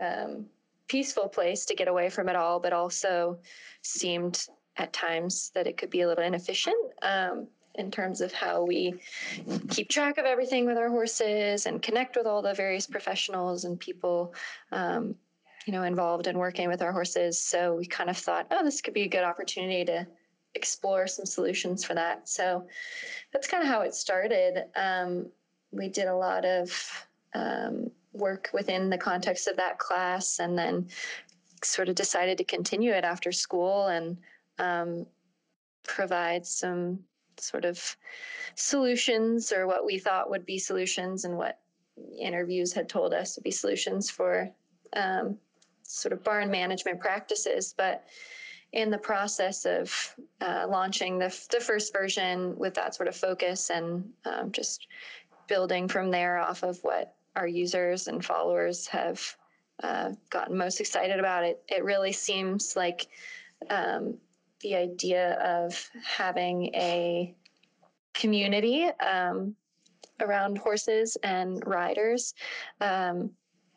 um, 0.00 0.46
peaceful 0.88 1.28
place 1.28 1.64
to 1.66 1.74
get 1.74 1.88
away 1.88 2.08
from 2.08 2.28
it 2.28 2.36
all, 2.36 2.58
but 2.60 2.72
also 2.72 3.38
seemed 3.82 4.46
at 4.80 4.92
times 4.92 5.50
that 5.54 5.66
it 5.66 5.76
could 5.76 5.90
be 5.90 6.00
a 6.00 6.08
little 6.08 6.24
inefficient. 6.24 6.76
Um, 7.02 7.46
in 7.76 7.88
terms 7.88 8.20
of 8.20 8.32
how 8.32 8.64
we 8.64 8.92
keep 9.68 9.88
track 9.88 10.18
of 10.18 10.24
everything 10.24 10.66
with 10.66 10.76
our 10.76 10.88
horses 10.88 11.66
and 11.66 11.80
connect 11.80 12.16
with 12.16 12.26
all 12.26 12.42
the 12.42 12.52
various 12.52 12.84
professionals 12.84 13.64
and 13.64 13.78
people 13.78 14.34
um, 14.72 15.14
you 15.66 15.72
know, 15.72 15.84
involved 15.84 16.26
in 16.26 16.38
working 16.38 16.68
with 16.68 16.82
our 16.82 16.92
horses. 16.92 17.40
So 17.40 17.76
we 17.76 17.86
kind 17.86 18.10
of 18.10 18.16
thought, 18.16 18.46
oh, 18.50 18.64
this 18.64 18.80
could 18.80 18.94
be 18.94 19.02
a 19.02 19.08
good 19.08 19.24
opportunity 19.24 19.84
to 19.84 20.06
explore 20.54 21.06
some 21.06 21.26
solutions 21.26 21.84
for 21.84 21.94
that. 21.94 22.28
So 22.28 22.66
that's 23.32 23.46
kind 23.46 23.62
of 23.62 23.68
how 23.68 23.82
it 23.82 23.94
started. 23.94 24.64
Um, 24.74 25.26
we 25.70 25.88
did 25.88 26.08
a 26.08 26.16
lot 26.16 26.44
of 26.44 27.06
um, 27.34 27.90
work 28.12 28.48
within 28.52 28.90
the 28.90 28.98
context 28.98 29.46
of 29.46 29.56
that 29.58 29.78
class 29.78 30.40
and 30.40 30.58
then 30.58 30.88
sort 31.62 31.88
of 31.88 31.94
decided 31.94 32.38
to 32.38 32.44
continue 32.44 32.92
it 32.92 33.04
after 33.04 33.30
school 33.30 33.86
and 33.88 34.16
um, 34.58 35.06
provide 35.84 36.46
some 36.46 36.98
sort 37.38 37.64
of 37.64 37.96
solutions 38.54 39.52
or 39.52 39.66
what 39.66 39.84
we 39.84 39.98
thought 39.98 40.30
would 40.30 40.44
be 40.44 40.58
solutions 40.58 41.24
and 41.24 41.36
what 41.36 41.58
interviews 42.18 42.72
had 42.72 42.88
told 42.88 43.12
us 43.14 43.36
would 43.36 43.44
be 43.44 43.50
solutions 43.50 44.10
for 44.10 44.50
um, 44.94 45.36
sort 45.82 46.12
of 46.12 46.22
barn 46.22 46.50
management 46.50 47.00
practices. 47.00 47.74
But 47.76 48.04
in 48.72 48.90
the 48.90 48.98
process 48.98 49.64
of 49.64 50.14
uh, 50.40 50.66
launching 50.68 51.18
the, 51.18 51.36
the 51.50 51.60
first 51.60 51.92
version 51.92 52.56
with 52.56 52.74
that 52.74 52.94
sort 52.94 53.08
of 53.08 53.16
focus 53.16 53.70
and 53.70 54.08
um, 54.24 54.52
just 54.52 54.86
building 55.48 55.88
from 55.88 56.10
there 56.10 56.38
off 56.38 56.62
of 56.62 56.78
what 56.82 57.14
our 57.36 57.48
users 57.48 58.06
and 58.06 58.24
followers 58.24 58.86
have 58.86 59.36
uh, 59.82 60.12
gotten 60.28 60.56
most 60.56 60.80
excited 60.80 61.18
about 61.18 61.44
it, 61.44 61.62
it 61.68 61.82
really 61.82 62.12
seems 62.12 62.76
like 62.76 63.08
um, 63.70 64.16
the 64.60 64.74
idea 64.74 65.34
of 65.34 65.90
having 66.04 66.66
a 66.74 67.34
community 68.14 68.84
um, 69.00 69.54
around 70.20 70.58
horses 70.58 71.16
and 71.22 71.62
riders 71.66 72.34
um, 72.80 73.30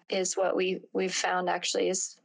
is 0.10 0.36
what 0.36 0.56
we 0.56 0.82
we've 0.94 1.14
found 1.14 1.50
actually 1.50 1.90
is 1.90 2.18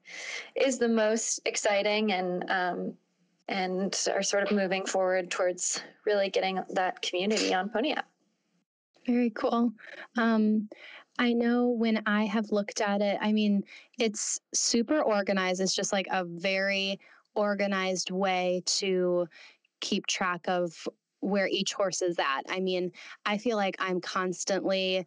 is 0.57 0.79
the 0.79 0.88
most 0.88 1.41
exciting 1.45 2.12
and 2.12 2.50
um, 2.50 2.95
and 3.49 4.07
are 4.12 4.23
sort 4.23 4.43
of 4.43 4.50
moving 4.50 4.85
forward 4.85 5.31
towards 5.31 5.83
really 6.05 6.29
getting 6.29 6.61
that 6.71 7.00
community 7.00 7.55
on 7.55 7.69
Pony 7.69 7.93
App. 7.93 8.07
Very 9.07 9.31
cool. 9.31 9.73
Um, 10.17 10.69
I 11.19 11.33
know 11.33 11.69
when 11.69 12.03
I 12.07 12.27
have 12.27 12.53
looked 12.53 12.81
at 12.81 13.00
it, 13.00 13.19
I 13.21 13.33
mean, 13.33 13.65
it's 13.99 14.41
super 14.55 15.00
organized. 15.00 15.61
It's 15.61 15.75
just 15.75 15.93
like 15.93 16.07
a 16.11 16.25
very 16.25 17.00
organized 17.38 18.11
way 18.11 18.62
to 18.66 19.28
keep 19.80 20.07
track 20.07 20.40
of 20.49 20.88
where 21.21 21.47
each 21.49 21.73
horse 21.73 22.02
is 22.02 22.18
at. 22.18 22.42
I 22.49 22.61
mean, 22.61 22.90
I 23.25 23.38
feel 23.38 23.57
like 23.57 23.76
I'm 23.78 24.00
constantly 24.00 25.07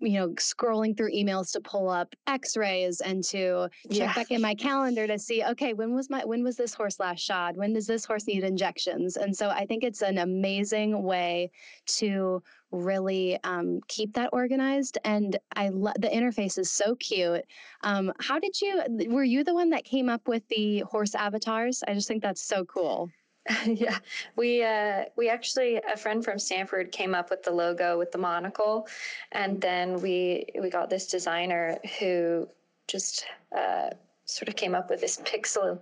you 0.00 0.18
know 0.18 0.28
scrolling 0.30 0.96
through 0.96 1.12
emails 1.12 1.52
to 1.52 1.60
pull 1.60 1.88
up 1.88 2.14
x-rays 2.26 3.00
and 3.00 3.24
to 3.24 3.68
check 3.90 3.98
yeah. 3.98 4.14
back 4.14 4.30
in 4.30 4.40
my 4.40 4.54
calendar 4.54 5.06
to 5.06 5.18
see 5.18 5.42
okay 5.44 5.72
when 5.74 5.94
was 5.94 6.08
my 6.08 6.24
when 6.24 6.44
was 6.44 6.56
this 6.56 6.74
horse 6.74 7.00
last 7.00 7.20
shod? 7.20 7.56
When 7.56 7.72
does 7.72 7.86
this 7.86 8.04
horse 8.04 8.26
need 8.26 8.44
injections? 8.44 9.16
And 9.16 9.36
so 9.36 9.48
i 9.48 9.66
think 9.66 9.82
it's 9.84 10.02
an 10.02 10.18
amazing 10.18 11.02
way 11.02 11.50
to 11.86 12.42
really 12.70 13.38
um, 13.44 13.80
keep 13.88 14.12
that 14.12 14.28
organized 14.32 14.98
and 15.04 15.38
i 15.56 15.70
love 15.70 15.94
the 15.98 16.08
interface 16.08 16.58
is 16.58 16.70
so 16.70 16.94
cute. 16.96 17.44
Um, 17.82 18.12
how 18.20 18.38
did 18.38 18.60
you 18.60 18.82
were 19.08 19.24
you 19.24 19.42
the 19.44 19.54
one 19.54 19.70
that 19.70 19.84
came 19.84 20.08
up 20.08 20.28
with 20.28 20.46
the 20.48 20.80
horse 20.80 21.14
avatars? 21.14 21.82
I 21.86 21.94
just 21.94 22.08
think 22.08 22.22
that's 22.22 22.42
so 22.42 22.64
cool 22.64 23.10
yeah, 23.66 23.98
we 24.36 24.62
uh, 24.62 25.04
we 25.16 25.28
actually 25.28 25.76
a 25.76 25.96
friend 25.96 26.24
from 26.24 26.38
Stanford 26.38 26.92
came 26.92 27.14
up 27.14 27.30
with 27.30 27.42
the 27.42 27.50
logo 27.50 27.98
with 27.98 28.12
the 28.12 28.18
monocle, 28.18 28.86
and 29.32 29.60
then 29.60 30.00
we 30.00 30.46
we 30.60 30.70
got 30.70 30.90
this 30.90 31.06
designer 31.06 31.78
who 31.98 32.48
just 32.86 33.24
uh, 33.56 33.90
sort 34.24 34.48
of 34.48 34.56
came 34.56 34.74
up 34.74 34.90
with 34.90 35.00
this 35.00 35.18
pixel 35.18 35.78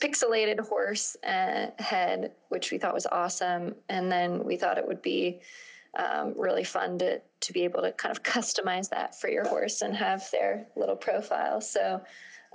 pixelated 0.00 0.60
horse 0.60 1.16
uh, 1.24 1.66
head, 1.78 2.32
which 2.48 2.70
we 2.70 2.78
thought 2.78 2.94
was 2.94 3.06
awesome, 3.06 3.74
and 3.88 4.10
then 4.10 4.44
we 4.44 4.56
thought 4.56 4.78
it 4.78 4.86
would 4.86 5.02
be 5.02 5.40
um, 5.98 6.34
really 6.36 6.64
fun 6.64 6.98
to 6.98 7.20
to 7.40 7.52
be 7.52 7.64
able 7.64 7.82
to 7.82 7.92
kind 7.92 8.16
of 8.16 8.22
customize 8.34 8.88
that 8.90 9.18
for 9.20 9.28
your 9.28 9.46
horse 9.48 9.82
and 9.82 9.96
have 9.96 10.30
their 10.30 10.66
little 10.76 10.96
profile. 10.96 11.60
So 11.60 12.00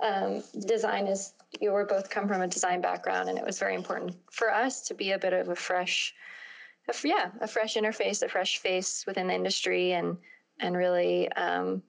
um, 0.02 0.42
design 0.66 1.06
is 1.06 1.32
you 1.60 1.72
were 1.72 1.84
both 1.84 2.10
come 2.10 2.28
from 2.28 2.42
a 2.42 2.48
design 2.48 2.80
background, 2.80 3.28
and 3.28 3.38
it 3.38 3.44
was 3.44 3.58
very 3.58 3.74
important 3.74 4.14
for 4.30 4.52
us 4.52 4.82
to 4.82 4.94
be 4.94 5.12
a 5.12 5.18
bit 5.18 5.32
of 5.32 5.48
a 5.48 5.56
fresh, 5.56 6.14
a, 6.88 6.94
yeah, 7.06 7.30
a 7.40 7.46
fresh 7.46 7.74
interface, 7.74 8.22
a 8.22 8.28
fresh 8.28 8.58
face 8.58 9.04
within 9.06 9.28
the 9.28 9.34
industry, 9.34 9.92
and 9.92 10.16
and 10.60 10.76
really 10.76 11.30
um, 11.32 11.82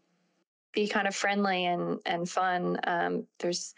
be 0.73 0.87
kind 0.87 1.07
of 1.07 1.15
friendly 1.15 1.65
and 1.65 1.99
and 2.05 2.29
fun. 2.29 2.79
Um, 2.85 3.25
there's 3.39 3.73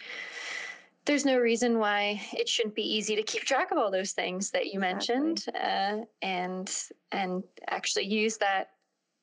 there's 1.06 1.26
no 1.26 1.40
reason 1.40 1.80
why 1.80 2.22
it 2.34 2.48
shouldn't 2.48 2.76
be 2.76 2.84
easy 2.84 3.16
to 3.16 3.24
keep 3.24 3.44
track 3.44 3.72
of 3.72 3.78
all 3.78 3.90
those 3.90 4.12
things 4.12 4.52
that 4.52 4.68
you 4.68 4.80
mentioned, 4.80 5.46
uh, 5.56 5.98
and 6.22 6.72
and 7.12 7.44
actually 7.68 8.06
use 8.06 8.38
that 8.38 8.72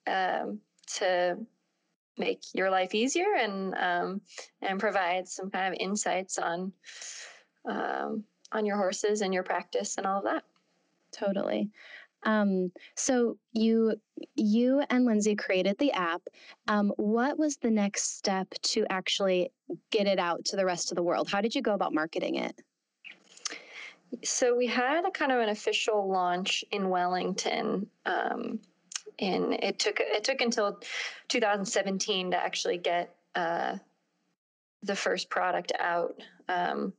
um, 0.07 0.59
to 0.95 1.37
make 2.19 2.41
your 2.55 2.71
life 2.71 2.95
easier 2.95 3.35
and 3.39 3.75
um, 3.75 4.21
and 4.63 4.81
provide 4.81 5.29
some 5.29 5.51
kind 5.51 5.73
of 5.73 5.81
insights 5.81 6.39
on 6.39 6.73
um, 7.69 8.25
on 8.53 8.65
your 8.65 8.77
horses 8.77 9.21
and 9.21 9.35
your 9.35 9.43
practice 9.43 9.99
and 9.99 10.07
all 10.07 10.19
of 10.19 10.25
that. 10.25 10.45
Totally. 11.13 11.71
Um, 12.25 12.73
so 12.95 13.39
you 13.53 13.95
you 14.35 14.83
and 14.91 15.05
Lindsay 15.05 15.37
created 15.37 15.79
the 15.79 15.93
app. 15.93 16.23
Um, 16.67 16.93
what 16.97 17.39
was 17.39 17.57
the 17.57 17.71
next 17.71 18.17
step 18.17 18.49
to 18.63 18.85
actually 18.91 19.51
get 19.91 20.07
it 20.07 20.19
out 20.19 20.45
to 20.47 20.57
the 20.57 20.65
rest 20.65 20.91
of 20.91 20.97
the 20.97 21.03
world? 21.03 21.29
How 21.31 21.41
did 21.41 21.55
you 21.55 21.63
go 21.63 21.75
about 21.75 21.95
marketing 21.95 22.37
it? 22.37 22.59
So 24.25 24.57
we 24.57 24.67
had 24.67 25.05
a 25.05 25.11
kind 25.11 25.33
of 25.33 25.41
an 25.41 25.49
official 25.49 26.09
launch 26.09 26.65
in 26.71 26.89
Wellington 26.89 27.89
um, 28.07 28.61
and 29.19 29.55
it 29.55 29.79
took 29.79 30.01
it 30.01 30.25
took 30.25 30.41
until 30.41 30.79
2017 31.29 32.33
to 32.33 32.37
actually 32.37 32.79
get 32.79 33.15
uh, 33.35 33.77
the 34.83 34.97
first 34.97 35.31
product 35.31 35.73
out. 35.79 36.21
Um, 36.49 36.93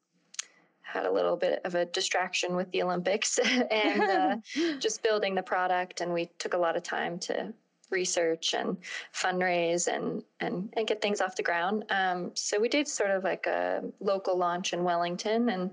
had 0.82 1.06
a 1.06 1.12
little 1.12 1.36
bit 1.36 1.60
of 1.65 1.76
a 1.76 1.86
distraction 1.86 2.56
with 2.56 2.72
the 2.72 2.82
Olympics 2.82 3.39
and 3.72 4.02
uh, 4.02 4.38
just 4.80 5.04
building 5.04 5.36
the 5.36 5.44
product, 5.44 6.02
and 6.02 6.13
we 6.13 6.30
took 6.39 6.54
a 6.54 6.58
lot 6.58 6.78
of 6.78 6.84
time 6.84 7.20
to 7.20 7.54
research 7.89 8.54
and 8.54 8.78
fundraise 9.13 9.88
and 9.88 10.24
and 10.39 10.74
and 10.76 10.88
get 10.88 11.02
things 11.02 11.22
off 11.22 11.36
the 11.36 11.44
ground. 11.44 11.86
Um, 11.89 12.32
so 12.36 12.60
we 12.60 12.70
did 12.70 12.88
sort 12.88 13.12
of 13.12 13.24
like 13.24 13.48
a 13.48 13.84
local 14.00 14.38
launch 14.38 14.74
in 14.74 14.84
Wellington, 14.84 15.50
and 15.50 15.72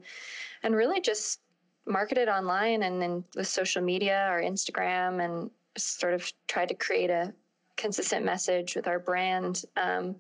and 0.62 0.74
really 0.74 1.00
just 1.00 1.40
marketed 1.86 2.28
online 2.28 2.82
and 2.84 3.00
then 3.00 3.22
with 3.36 3.46
social 3.46 3.82
media, 3.82 4.26
our 4.30 4.40
Instagram 4.40 5.22
and 5.22 5.50
sort 5.76 6.14
of 6.14 6.30
tried 6.46 6.68
to 6.68 6.74
create 6.74 7.10
a 7.10 7.32
consistent 7.76 8.24
message 8.24 8.76
with 8.76 8.86
our 8.86 8.98
brand. 8.98 9.62
Um, 9.76 10.16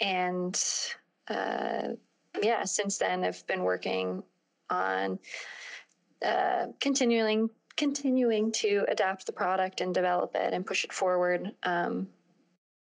and 0.00 0.62
uh, 1.28 1.88
yeah, 2.42 2.64
since 2.64 2.98
then 2.98 3.24
I've 3.24 3.46
been 3.46 3.62
working 3.62 4.22
on 4.68 5.18
uh, 6.24 6.66
continuing 6.80 7.50
continuing 7.76 8.50
to 8.50 8.86
adapt 8.88 9.26
the 9.26 9.32
product 9.32 9.82
and 9.82 9.92
develop 9.92 10.34
it 10.34 10.54
and 10.54 10.64
push 10.64 10.84
it 10.84 10.92
forward. 10.92 11.52
Um, 11.62 12.08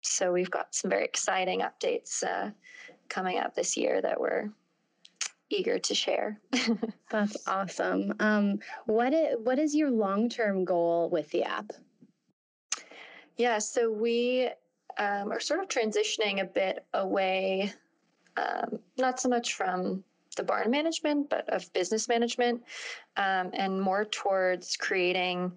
so 0.01 0.31
we've 0.31 0.49
got 0.49 0.73
some 0.73 0.89
very 0.89 1.05
exciting 1.05 1.61
updates 1.61 2.23
uh, 2.23 2.49
coming 3.07 3.37
up 3.37 3.53
this 3.53 3.77
year 3.77 4.01
that 4.01 4.19
we're 4.19 4.49
eager 5.51 5.79
to 5.79 5.95
share. 5.95 6.39
That's 7.09 7.37
awesome. 7.47 8.13
Um, 8.19 8.59
what 8.85 9.13
is, 9.13 9.35
what 9.43 9.59
is 9.59 9.75
your 9.75 9.91
long 9.91 10.29
term 10.29 10.65
goal 10.65 11.09
with 11.09 11.29
the 11.31 11.43
app? 11.43 11.71
Yeah, 13.37 13.59
so 13.59 13.91
we 13.91 14.49
um, 14.97 15.31
are 15.31 15.39
sort 15.39 15.61
of 15.61 15.67
transitioning 15.67 16.41
a 16.41 16.45
bit 16.45 16.85
away, 16.93 17.73
um, 18.37 18.79
not 18.97 19.19
so 19.19 19.29
much 19.29 19.53
from 19.53 20.03
the 20.37 20.43
barn 20.43 20.69
management, 20.71 21.29
but 21.29 21.49
of 21.49 21.71
business 21.73 22.07
management, 22.07 22.63
um, 23.17 23.51
and 23.53 23.81
more 23.81 24.05
towards 24.05 24.77
creating 24.77 25.51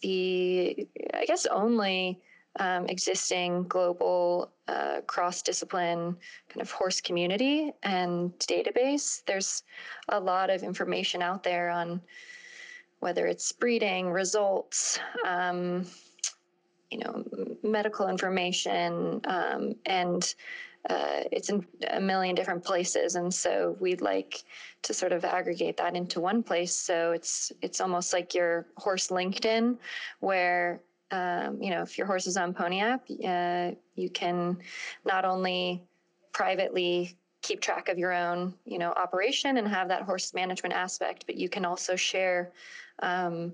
the, 0.00 0.86
I 1.12 1.24
guess, 1.26 1.46
only 1.46 2.20
um, 2.60 2.86
existing 2.86 3.64
global 3.64 4.52
uh, 4.68 5.00
cross 5.06 5.42
discipline 5.42 6.16
kind 6.48 6.60
of 6.62 6.70
horse 6.70 7.00
community 7.00 7.72
and 7.82 8.32
database. 8.38 9.22
There's 9.26 9.62
a 10.08 10.20
lot 10.20 10.50
of 10.50 10.62
information 10.62 11.22
out 11.22 11.42
there 11.42 11.70
on 11.70 12.00
whether 13.00 13.26
it's 13.26 13.52
breeding, 13.52 14.10
results, 14.10 14.98
um, 15.26 15.84
you 16.90 16.98
know, 16.98 17.24
medical 17.62 18.08
information, 18.08 19.20
um, 19.24 19.74
and 19.86 20.34
uh, 20.88 21.20
it's 21.32 21.48
in 21.48 21.66
a 21.90 22.00
million 22.00 22.34
different 22.34 22.62
places. 22.62 23.14
And 23.14 23.32
so 23.32 23.76
we'd 23.80 24.00
like 24.00 24.44
to 24.82 24.94
sort 24.94 25.12
of 25.12 25.24
aggregate 25.24 25.76
that 25.78 25.96
into 25.96 26.20
one 26.20 26.42
place. 26.42 26.74
So 26.74 27.12
it's 27.12 27.52
it's 27.62 27.80
almost 27.80 28.12
like 28.12 28.34
your 28.34 28.66
horse 28.76 29.08
LinkedIn, 29.08 29.76
where 30.20 30.80
um, 31.10 31.62
you 31.62 31.70
know, 31.70 31.82
if 31.82 31.96
your 31.98 32.06
horse 32.06 32.26
is 32.26 32.36
on 32.36 32.54
Pony 32.54 32.80
App, 32.80 33.06
uh, 33.26 33.70
you 33.94 34.10
can 34.10 34.58
not 35.04 35.24
only 35.24 35.82
privately 36.32 37.16
keep 37.42 37.60
track 37.60 37.88
of 37.88 37.98
your 37.98 38.12
own, 38.12 38.54
you 38.64 38.78
know, 38.78 38.90
operation 38.92 39.58
and 39.58 39.68
have 39.68 39.88
that 39.88 40.02
horse 40.02 40.32
management 40.32 40.74
aspect, 40.74 41.24
but 41.26 41.36
you 41.36 41.48
can 41.48 41.64
also 41.64 41.94
share 41.94 42.52
um, 43.00 43.52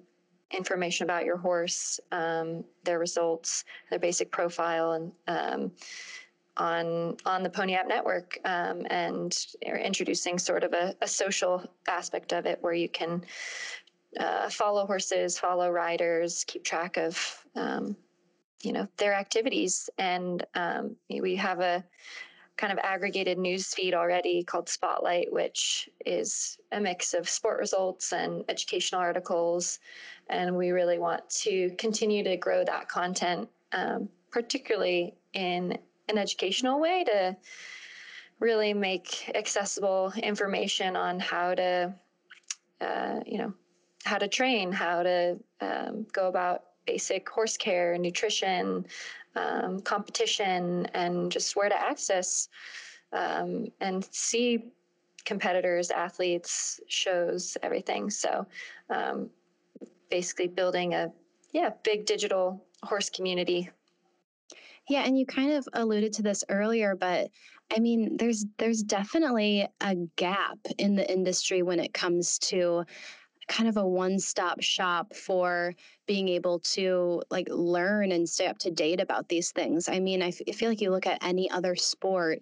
information 0.53 1.05
about 1.05 1.25
your 1.25 1.37
horse, 1.37 1.99
um, 2.13 2.65
their 2.85 2.99
results, 2.99 3.65
their 3.91 3.99
basic 3.99 4.31
profile, 4.31 4.93
and 4.93 5.13
um, 5.27 5.73
on 6.57 7.17
on 7.27 7.43
the 7.43 7.51
Pony 7.51 7.75
App 7.75 7.89
network, 7.89 8.39
um, 8.45 8.87
and 8.91 9.47
introducing 9.63 10.39
sort 10.39 10.63
of 10.63 10.73
a, 10.73 10.95
a 11.01 11.09
social 11.09 11.65
aspect 11.89 12.33
of 12.33 12.47
it 12.47 12.59
where 12.61 12.75
you 12.75 12.89
can 12.89 13.23
uh, 14.18 14.49
follow 14.51 14.87
horses, 14.87 15.38
follow 15.38 15.70
riders, 15.70 16.44
keep 16.46 16.64
track 16.64 16.96
of 16.96 17.46
um, 17.55 17.96
you 18.62 18.73
know 18.73 18.87
their 18.96 19.14
activities, 19.14 19.88
and 19.99 20.44
um, 20.55 20.96
we 21.09 21.37
have 21.37 21.61
a 21.61 21.85
kind 22.57 22.73
of 22.73 22.79
aggregated 22.83 23.38
news 23.38 23.73
feed 23.73 23.94
already 23.94 24.44
called 24.44 24.68
Spotlight, 24.68 25.33
which 25.33 25.88
is 26.05 26.59
a 26.73 26.81
mix 26.81 27.14
of 27.14 27.27
sport 27.29 27.59
results 27.59 28.12
and 28.12 28.44
educational 28.49 29.01
articles, 29.01 29.79
and 30.29 30.55
we 30.55 30.70
really 30.70 30.99
want 30.99 31.29
to 31.31 31.70
continue 31.79 32.23
to 32.23 32.37
grow 32.37 32.64
that 32.64 32.88
content, 32.88 33.49
um, 33.73 34.09
particularly 34.31 35.14
in 35.33 35.79
an 36.09 36.18
educational 36.18 36.81
way 36.81 37.05
to 37.05 37.37
really 38.40 38.75
make 38.75 39.31
accessible 39.35 40.12
information 40.23 40.96
on 40.96 41.20
how 41.20 41.55
to 41.55 41.94
uh, 42.81 43.20
you 43.25 43.38
know 43.38 43.55
how 44.05 44.19
to 44.19 44.29
train, 44.29 44.73
how 44.73 45.03
to 45.03 45.39
um, 45.61 46.07
go 46.13 46.29
about 46.29 46.65
basic 46.87 47.29
horse 47.29 47.57
care, 47.57 47.97
nutrition, 47.99 48.87
um, 49.37 49.81
competition, 49.81 50.87
and 50.95 51.31
just 51.31 51.57
where 51.57 51.69
to 51.69 51.81
access 51.81 52.49
um, 53.13 53.69
and 53.81 54.07
see 54.11 54.65
competitors, 55.25 55.91
athletes, 55.91 56.81
shows, 56.89 57.57
everything. 57.63 58.11
So 58.11 58.47
um, 58.89 59.31
basically 60.11 60.49
building 60.49 60.95
a 60.95 61.13
yeah 61.53 61.71
big 61.83 62.07
digital 62.07 62.65
horse 62.83 63.11
community. 63.11 63.71
Yeah, 64.89 65.05
and 65.05 65.17
you 65.17 65.27
kind 65.27 65.53
of 65.53 65.69
alluded 65.75 66.13
to 66.15 66.23
this 66.23 66.43
earlier, 66.49 66.97
but 66.97 67.31
I 67.75 67.79
mean, 67.79 68.17
there's 68.17 68.45
there's 68.59 68.83
definitely 68.83 69.69
a 69.81 69.95
gap 70.17 70.59
in 70.79 70.97
the 70.97 71.11
industry 71.11 71.63
when 71.63 71.79
it 71.79 71.95
comes 71.95 72.39
to 72.41 72.85
kind 73.51 73.69
of 73.69 73.77
a 73.77 73.87
one-stop 73.87 74.63
shop 74.63 75.15
for 75.15 75.75
being 76.07 76.29
able 76.29 76.61
to 76.61 77.21
like 77.31 77.49
learn 77.51 78.13
and 78.13 78.29
stay 78.29 78.47
up 78.47 78.59
to 78.59 78.71
date 78.71 79.01
about 79.01 79.29
these 79.29 79.51
things. 79.51 79.89
I 79.89 79.99
mean, 79.99 80.23
I, 80.23 80.29
f- 80.29 80.41
I 80.49 80.53
feel 80.53 80.69
like 80.69 80.81
you 80.81 80.91
look 80.91 81.07
at 81.07 81.23
any 81.23 81.51
other 81.51 81.75
sport 81.75 82.41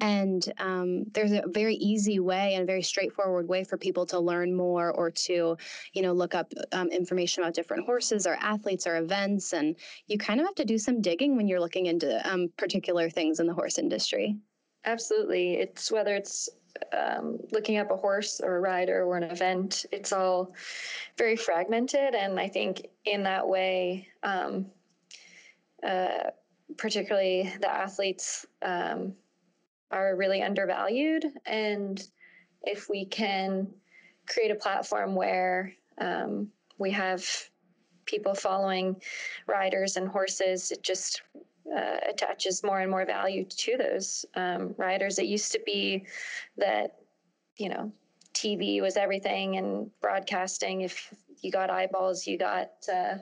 and 0.00 0.52
um, 0.58 1.04
there's 1.12 1.32
a 1.32 1.42
very 1.48 1.74
easy 1.74 2.20
way 2.20 2.54
and 2.54 2.62
a 2.62 2.66
very 2.66 2.82
straightforward 2.82 3.48
way 3.48 3.64
for 3.64 3.76
people 3.76 4.06
to 4.06 4.18
learn 4.18 4.54
more 4.54 4.92
or 4.92 5.10
to, 5.10 5.56
you 5.92 6.02
know, 6.02 6.12
look 6.12 6.34
up 6.34 6.52
um, 6.72 6.88
information 6.88 7.42
about 7.42 7.54
different 7.54 7.84
horses 7.84 8.26
or 8.26 8.34
athletes 8.34 8.86
or 8.86 8.96
events. 8.96 9.52
And 9.52 9.76
you 10.06 10.18
kind 10.18 10.40
of 10.40 10.46
have 10.46 10.56
to 10.56 10.64
do 10.64 10.78
some 10.78 11.00
digging 11.00 11.36
when 11.36 11.48
you're 11.48 11.60
looking 11.60 11.86
into 11.86 12.28
um, 12.28 12.48
particular 12.56 13.10
things 13.10 13.40
in 13.40 13.46
the 13.46 13.54
horse 13.54 13.78
industry. 13.78 14.36
Absolutely. 14.84 15.54
It's 15.54 15.90
whether 15.90 16.14
it's 16.14 16.48
um, 16.92 17.38
looking 17.52 17.78
up 17.78 17.90
a 17.90 17.96
horse 17.96 18.40
or 18.42 18.56
a 18.56 18.60
rider 18.60 19.04
or 19.04 19.16
an 19.16 19.24
event, 19.24 19.86
it's 19.92 20.12
all 20.12 20.54
very 21.16 21.36
fragmented. 21.36 22.14
And 22.14 22.38
I 22.38 22.48
think 22.48 22.86
in 23.04 23.22
that 23.24 23.46
way, 23.46 24.08
um, 24.22 24.66
uh, 25.86 26.30
particularly 26.76 27.52
the 27.60 27.70
athletes 27.70 28.46
um, 28.62 29.14
are 29.90 30.16
really 30.16 30.42
undervalued. 30.42 31.26
And 31.46 32.02
if 32.62 32.88
we 32.88 33.04
can 33.04 33.68
create 34.28 34.50
a 34.50 34.56
platform 34.56 35.14
where 35.14 35.72
um, 35.98 36.48
we 36.78 36.90
have 36.90 37.24
people 38.06 38.34
following 38.34 38.96
riders 39.46 39.96
and 39.96 40.08
horses, 40.08 40.70
it 40.70 40.82
just 40.82 41.22
uh, 41.72 41.96
attaches 42.08 42.62
more 42.62 42.80
and 42.80 42.90
more 42.90 43.06
value 43.06 43.44
to 43.44 43.76
those 43.76 44.24
um, 44.34 44.74
riders. 44.76 45.18
It 45.18 45.26
used 45.26 45.52
to 45.52 45.60
be 45.64 46.06
that, 46.56 46.96
you 47.56 47.68
know, 47.68 47.92
TV 48.34 48.82
was 48.82 48.96
everything 48.96 49.56
and 49.56 49.90
broadcasting. 50.00 50.82
If 50.82 51.12
you 51.40 51.50
got 51.50 51.70
eyeballs, 51.70 52.26
you 52.26 52.36
got 52.38 52.70
uh, 52.92 53.14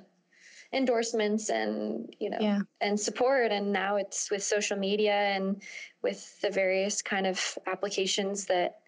endorsements 0.72 1.50
and 1.50 2.14
you 2.18 2.30
know 2.30 2.38
yeah. 2.40 2.60
and 2.80 2.98
support. 2.98 3.52
And 3.52 3.72
now 3.72 3.96
it's 3.96 4.30
with 4.30 4.42
social 4.42 4.76
media 4.76 5.12
and 5.12 5.62
with 6.02 6.40
the 6.40 6.50
various 6.50 7.02
kind 7.02 7.26
of 7.26 7.58
applications 7.66 8.46
that 8.46 8.80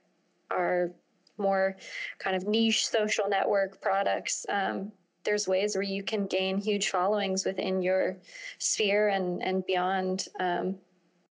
are 0.50 0.90
more 1.36 1.76
kind 2.18 2.36
of 2.36 2.46
niche 2.46 2.88
social 2.88 3.28
network 3.28 3.80
products. 3.80 4.46
Um, 4.48 4.92
there's 5.24 5.48
ways 5.48 5.74
where 5.74 5.82
you 5.82 6.02
can 6.02 6.26
gain 6.26 6.58
huge 6.58 6.90
followings 6.90 7.44
within 7.44 7.82
your 7.82 8.16
sphere 8.58 9.08
and 9.08 9.42
and 9.42 9.64
beyond 9.66 10.28
um, 10.40 10.76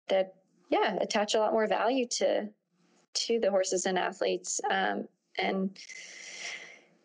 that 0.07 0.35
yeah 0.69 0.97
attach 1.01 1.35
a 1.35 1.39
lot 1.39 1.53
more 1.53 1.67
value 1.67 2.07
to 2.07 2.47
to 3.13 3.39
the 3.39 3.51
horses 3.51 3.85
and 3.85 3.97
athletes 3.97 4.61
um, 4.69 5.07
and 5.37 5.77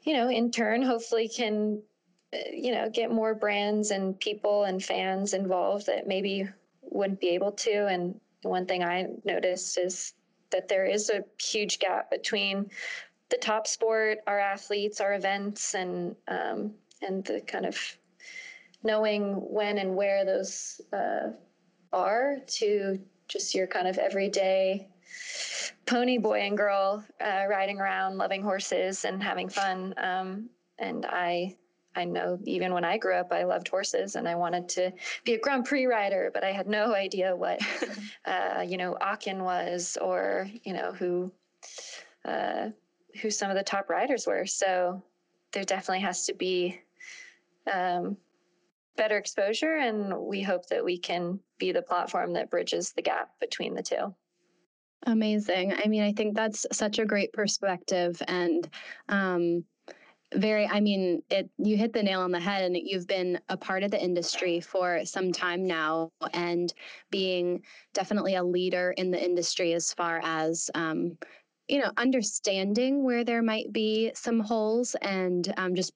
you 0.02 0.14
know 0.14 0.28
in 0.28 0.50
turn 0.50 0.82
hopefully 0.82 1.28
can 1.28 1.80
uh, 2.32 2.38
you 2.52 2.72
know 2.72 2.88
get 2.88 3.10
more 3.10 3.34
brands 3.34 3.90
and 3.90 4.18
people 4.20 4.64
and 4.64 4.82
fans 4.82 5.34
involved 5.34 5.86
that 5.86 6.06
maybe 6.06 6.48
wouldn't 6.90 7.20
be 7.20 7.28
able 7.28 7.52
to. 7.52 7.86
And 7.86 8.18
one 8.42 8.66
thing 8.66 8.84
i 8.84 9.06
noticed 9.24 9.78
is 9.78 10.12
that 10.50 10.68
there 10.68 10.84
is 10.84 11.10
a 11.10 11.24
huge 11.42 11.78
gap 11.80 12.10
between 12.10 12.70
the 13.28 13.36
top 13.36 13.66
sport, 13.66 14.18
our 14.26 14.38
athletes, 14.38 15.00
our 15.00 15.14
events, 15.14 15.74
and 15.74 16.14
um, 16.28 16.72
and 17.02 17.24
the 17.24 17.40
kind 17.42 17.66
of 17.66 17.78
knowing 18.82 19.34
when 19.34 19.78
and 19.78 19.94
where 19.96 20.24
those 20.24 20.80
uh, 20.92 21.30
are 21.92 22.36
to 22.46 22.98
just 23.28 23.54
your 23.54 23.66
kind 23.66 23.88
of 23.88 23.98
everyday 23.98 24.88
pony 25.86 26.18
boy 26.18 26.40
and 26.40 26.56
girl 26.56 27.04
uh, 27.20 27.44
riding 27.48 27.80
around, 27.80 28.18
loving 28.18 28.42
horses 28.42 29.04
and 29.04 29.22
having 29.22 29.48
fun. 29.48 29.94
Um, 29.96 30.48
and 30.78 31.06
I 31.06 31.56
I 31.96 32.04
know 32.04 32.38
even 32.44 32.74
when 32.74 32.84
I 32.84 32.98
grew 32.98 33.14
up, 33.14 33.32
I 33.32 33.44
loved 33.44 33.68
horses 33.68 34.16
and 34.16 34.28
I 34.28 34.34
wanted 34.34 34.68
to 34.70 34.92
be 35.24 35.34
a 35.34 35.38
Grand 35.38 35.64
Prix 35.64 35.86
rider, 35.86 36.30
but 36.32 36.44
I 36.44 36.52
had 36.52 36.68
no 36.68 36.94
idea 36.94 37.34
what, 37.34 37.58
uh, 38.26 38.62
you 38.66 38.76
know, 38.76 38.96
Aachen 39.00 39.42
was 39.42 39.96
or, 40.00 40.46
you 40.62 40.74
know, 40.74 40.92
who, 40.92 41.32
uh, 42.26 42.68
who 43.16 43.30
some 43.30 43.50
of 43.50 43.56
the 43.56 43.62
top 43.62 43.88
riders 43.88 44.26
were. 44.26 44.46
So 44.46 45.02
there 45.52 45.64
definitely 45.64 46.02
has 46.02 46.26
to 46.26 46.34
be 46.34 46.80
um, 47.72 48.16
better 48.96 49.16
exposure. 49.16 49.76
And 49.76 50.16
we 50.16 50.42
hope 50.42 50.66
that 50.66 50.84
we 50.84 50.98
can 50.98 51.40
be 51.58 51.72
the 51.72 51.82
platform 51.82 52.32
that 52.34 52.50
bridges 52.50 52.92
the 52.92 53.02
gap 53.02 53.30
between 53.40 53.74
the 53.74 53.82
two. 53.82 54.14
Amazing. 55.06 55.74
I 55.74 55.86
mean, 55.86 56.02
I 56.02 56.12
think 56.12 56.34
that's 56.34 56.66
such 56.72 56.98
a 56.98 57.06
great 57.06 57.32
perspective. 57.32 58.20
And, 58.26 58.68
um, 59.08 59.64
very 60.34 60.66
i 60.66 60.80
mean 60.80 61.22
it 61.30 61.48
you 61.56 61.76
hit 61.76 61.92
the 61.92 62.02
nail 62.02 62.20
on 62.20 62.32
the 62.32 62.40
head 62.40 62.64
and 62.64 62.76
you've 62.76 63.06
been 63.06 63.38
a 63.48 63.56
part 63.56 63.82
of 63.82 63.90
the 63.90 64.02
industry 64.02 64.60
for 64.60 65.04
some 65.04 65.30
time 65.30 65.66
now 65.66 66.10
and 66.32 66.74
being 67.10 67.62
definitely 67.94 68.34
a 68.34 68.42
leader 68.42 68.92
in 68.96 69.10
the 69.10 69.24
industry 69.24 69.72
as 69.72 69.92
far 69.92 70.20
as 70.24 70.68
um, 70.74 71.16
you 71.68 71.78
know 71.78 71.90
understanding 71.96 73.04
where 73.04 73.24
there 73.24 73.42
might 73.42 73.72
be 73.72 74.12
some 74.14 74.40
holes 74.40 74.94
and 75.02 75.52
um, 75.56 75.74
just 75.74 75.92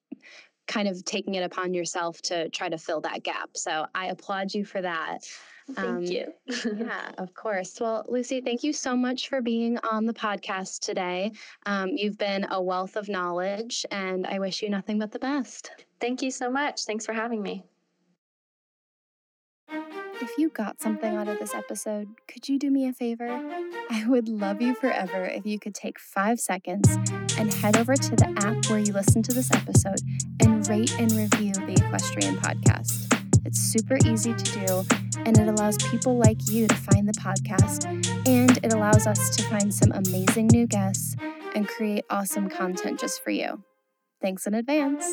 kind 0.66 0.86
of 0.86 1.04
taking 1.04 1.34
it 1.34 1.42
upon 1.42 1.74
yourself 1.74 2.20
to 2.22 2.48
try 2.50 2.68
to 2.68 2.78
fill 2.78 3.00
that 3.00 3.22
gap 3.22 3.50
so 3.54 3.86
i 3.94 4.06
applaud 4.06 4.52
you 4.54 4.64
for 4.64 4.80
that 4.80 5.26
Thank 5.74 5.86
um, 5.86 6.02
you. 6.02 6.32
yeah, 6.86 7.12
of 7.18 7.34
course. 7.34 7.78
Well, 7.80 8.04
Lucy, 8.08 8.40
thank 8.40 8.64
you 8.64 8.72
so 8.72 8.96
much 8.96 9.28
for 9.28 9.40
being 9.40 9.78
on 9.78 10.06
the 10.06 10.12
podcast 10.12 10.80
today. 10.80 11.32
Um, 11.66 11.90
you've 11.90 12.18
been 12.18 12.46
a 12.50 12.60
wealth 12.60 12.96
of 12.96 13.08
knowledge, 13.08 13.86
and 13.90 14.26
I 14.26 14.38
wish 14.38 14.62
you 14.62 14.70
nothing 14.70 14.98
but 14.98 15.12
the 15.12 15.18
best. 15.18 15.70
Thank 16.00 16.22
you 16.22 16.30
so 16.30 16.50
much. 16.50 16.84
Thanks 16.84 17.06
for 17.06 17.12
having 17.12 17.42
me. 17.42 17.62
If 20.22 20.36
you 20.36 20.50
got 20.50 20.82
something 20.82 21.16
out 21.16 21.28
of 21.28 21.38
this 21.38 21.54
episode, 21.54 22.08
could 22.28 22.46
you 22.46 22.58
do 22.58 22.70
me 22.70 22.86
a 22.86 22.92
favor? 22.92 23.26
I 23.90 24.04
would 24.06 24.28
love 24.28 24.60
you 24.60 24.74
forever 24.74 25.24
if 25.24 25.46
you 25.46 25.58
could 25.58 25.74
take 25.74 25.98
five 25.98 26.38
seconds 26.38 26.94
and 27.38 27.54
head 27.54 27.78
over 27.78 27.96
to 27.96 28.16
the 28.16 28.34
app 28.36 28.66
where 28.66 28.80
you 28.80 28.92
listen 28.92 29.22
to 29.22 29.32
this 29.32 29.50
episode 29.50 30.00
and 30.40 30.68
rate 30.68 30.92
and 31.00 31.10
review 31.12 31.54
the 31.54 31.82
Equestrian 31.86 32.36
Podcast. 32.36 33.06
It's 33.46 33.58
super 33.58 33.96
easy 34.04 34.34
to 34.34 34.44
do, 34.44 34.84
and 35.24 35.38
it 35.38 35.48
allows 35.48 35.78
people 35.78 36.18
like 36.18 36.50
you 36.50 36.68
to 36.68 36.74
find 36.74 37.08
the 37.08 37.18
podcast, 37.18 37.86
and 38.28 38.58
it 38.62 38.74
allows 38.74 39.06
us 39.06 39.34
to 39.36 39.42
find 39.44 39.72
some 39.72 39.90
amazing 39.92 40.48
new 40.48 40.66
guests 40.66 41.16
and 41.54 41.66
create 41.66 42.04
awesome 42.10 42.50
content 42.50 43.00
just 43.00 43.24
for 43.24 43.30
you. 43.30 43.64
Thanks 44.20 44.46
in 44.46 44.52
advance. 44.52 45.10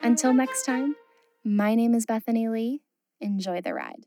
Until 0.00 0.32
next 0.32 0.64
time, 0.64 0.96
my 1.44 1.74
name 1.74 1.94
is 1.94 2.06
Bethany 2.06 2.48
Lee. 2.48 2.80
Enjoy 3.20 3.60
the 3.60 3.74
ride. 3.74 4.06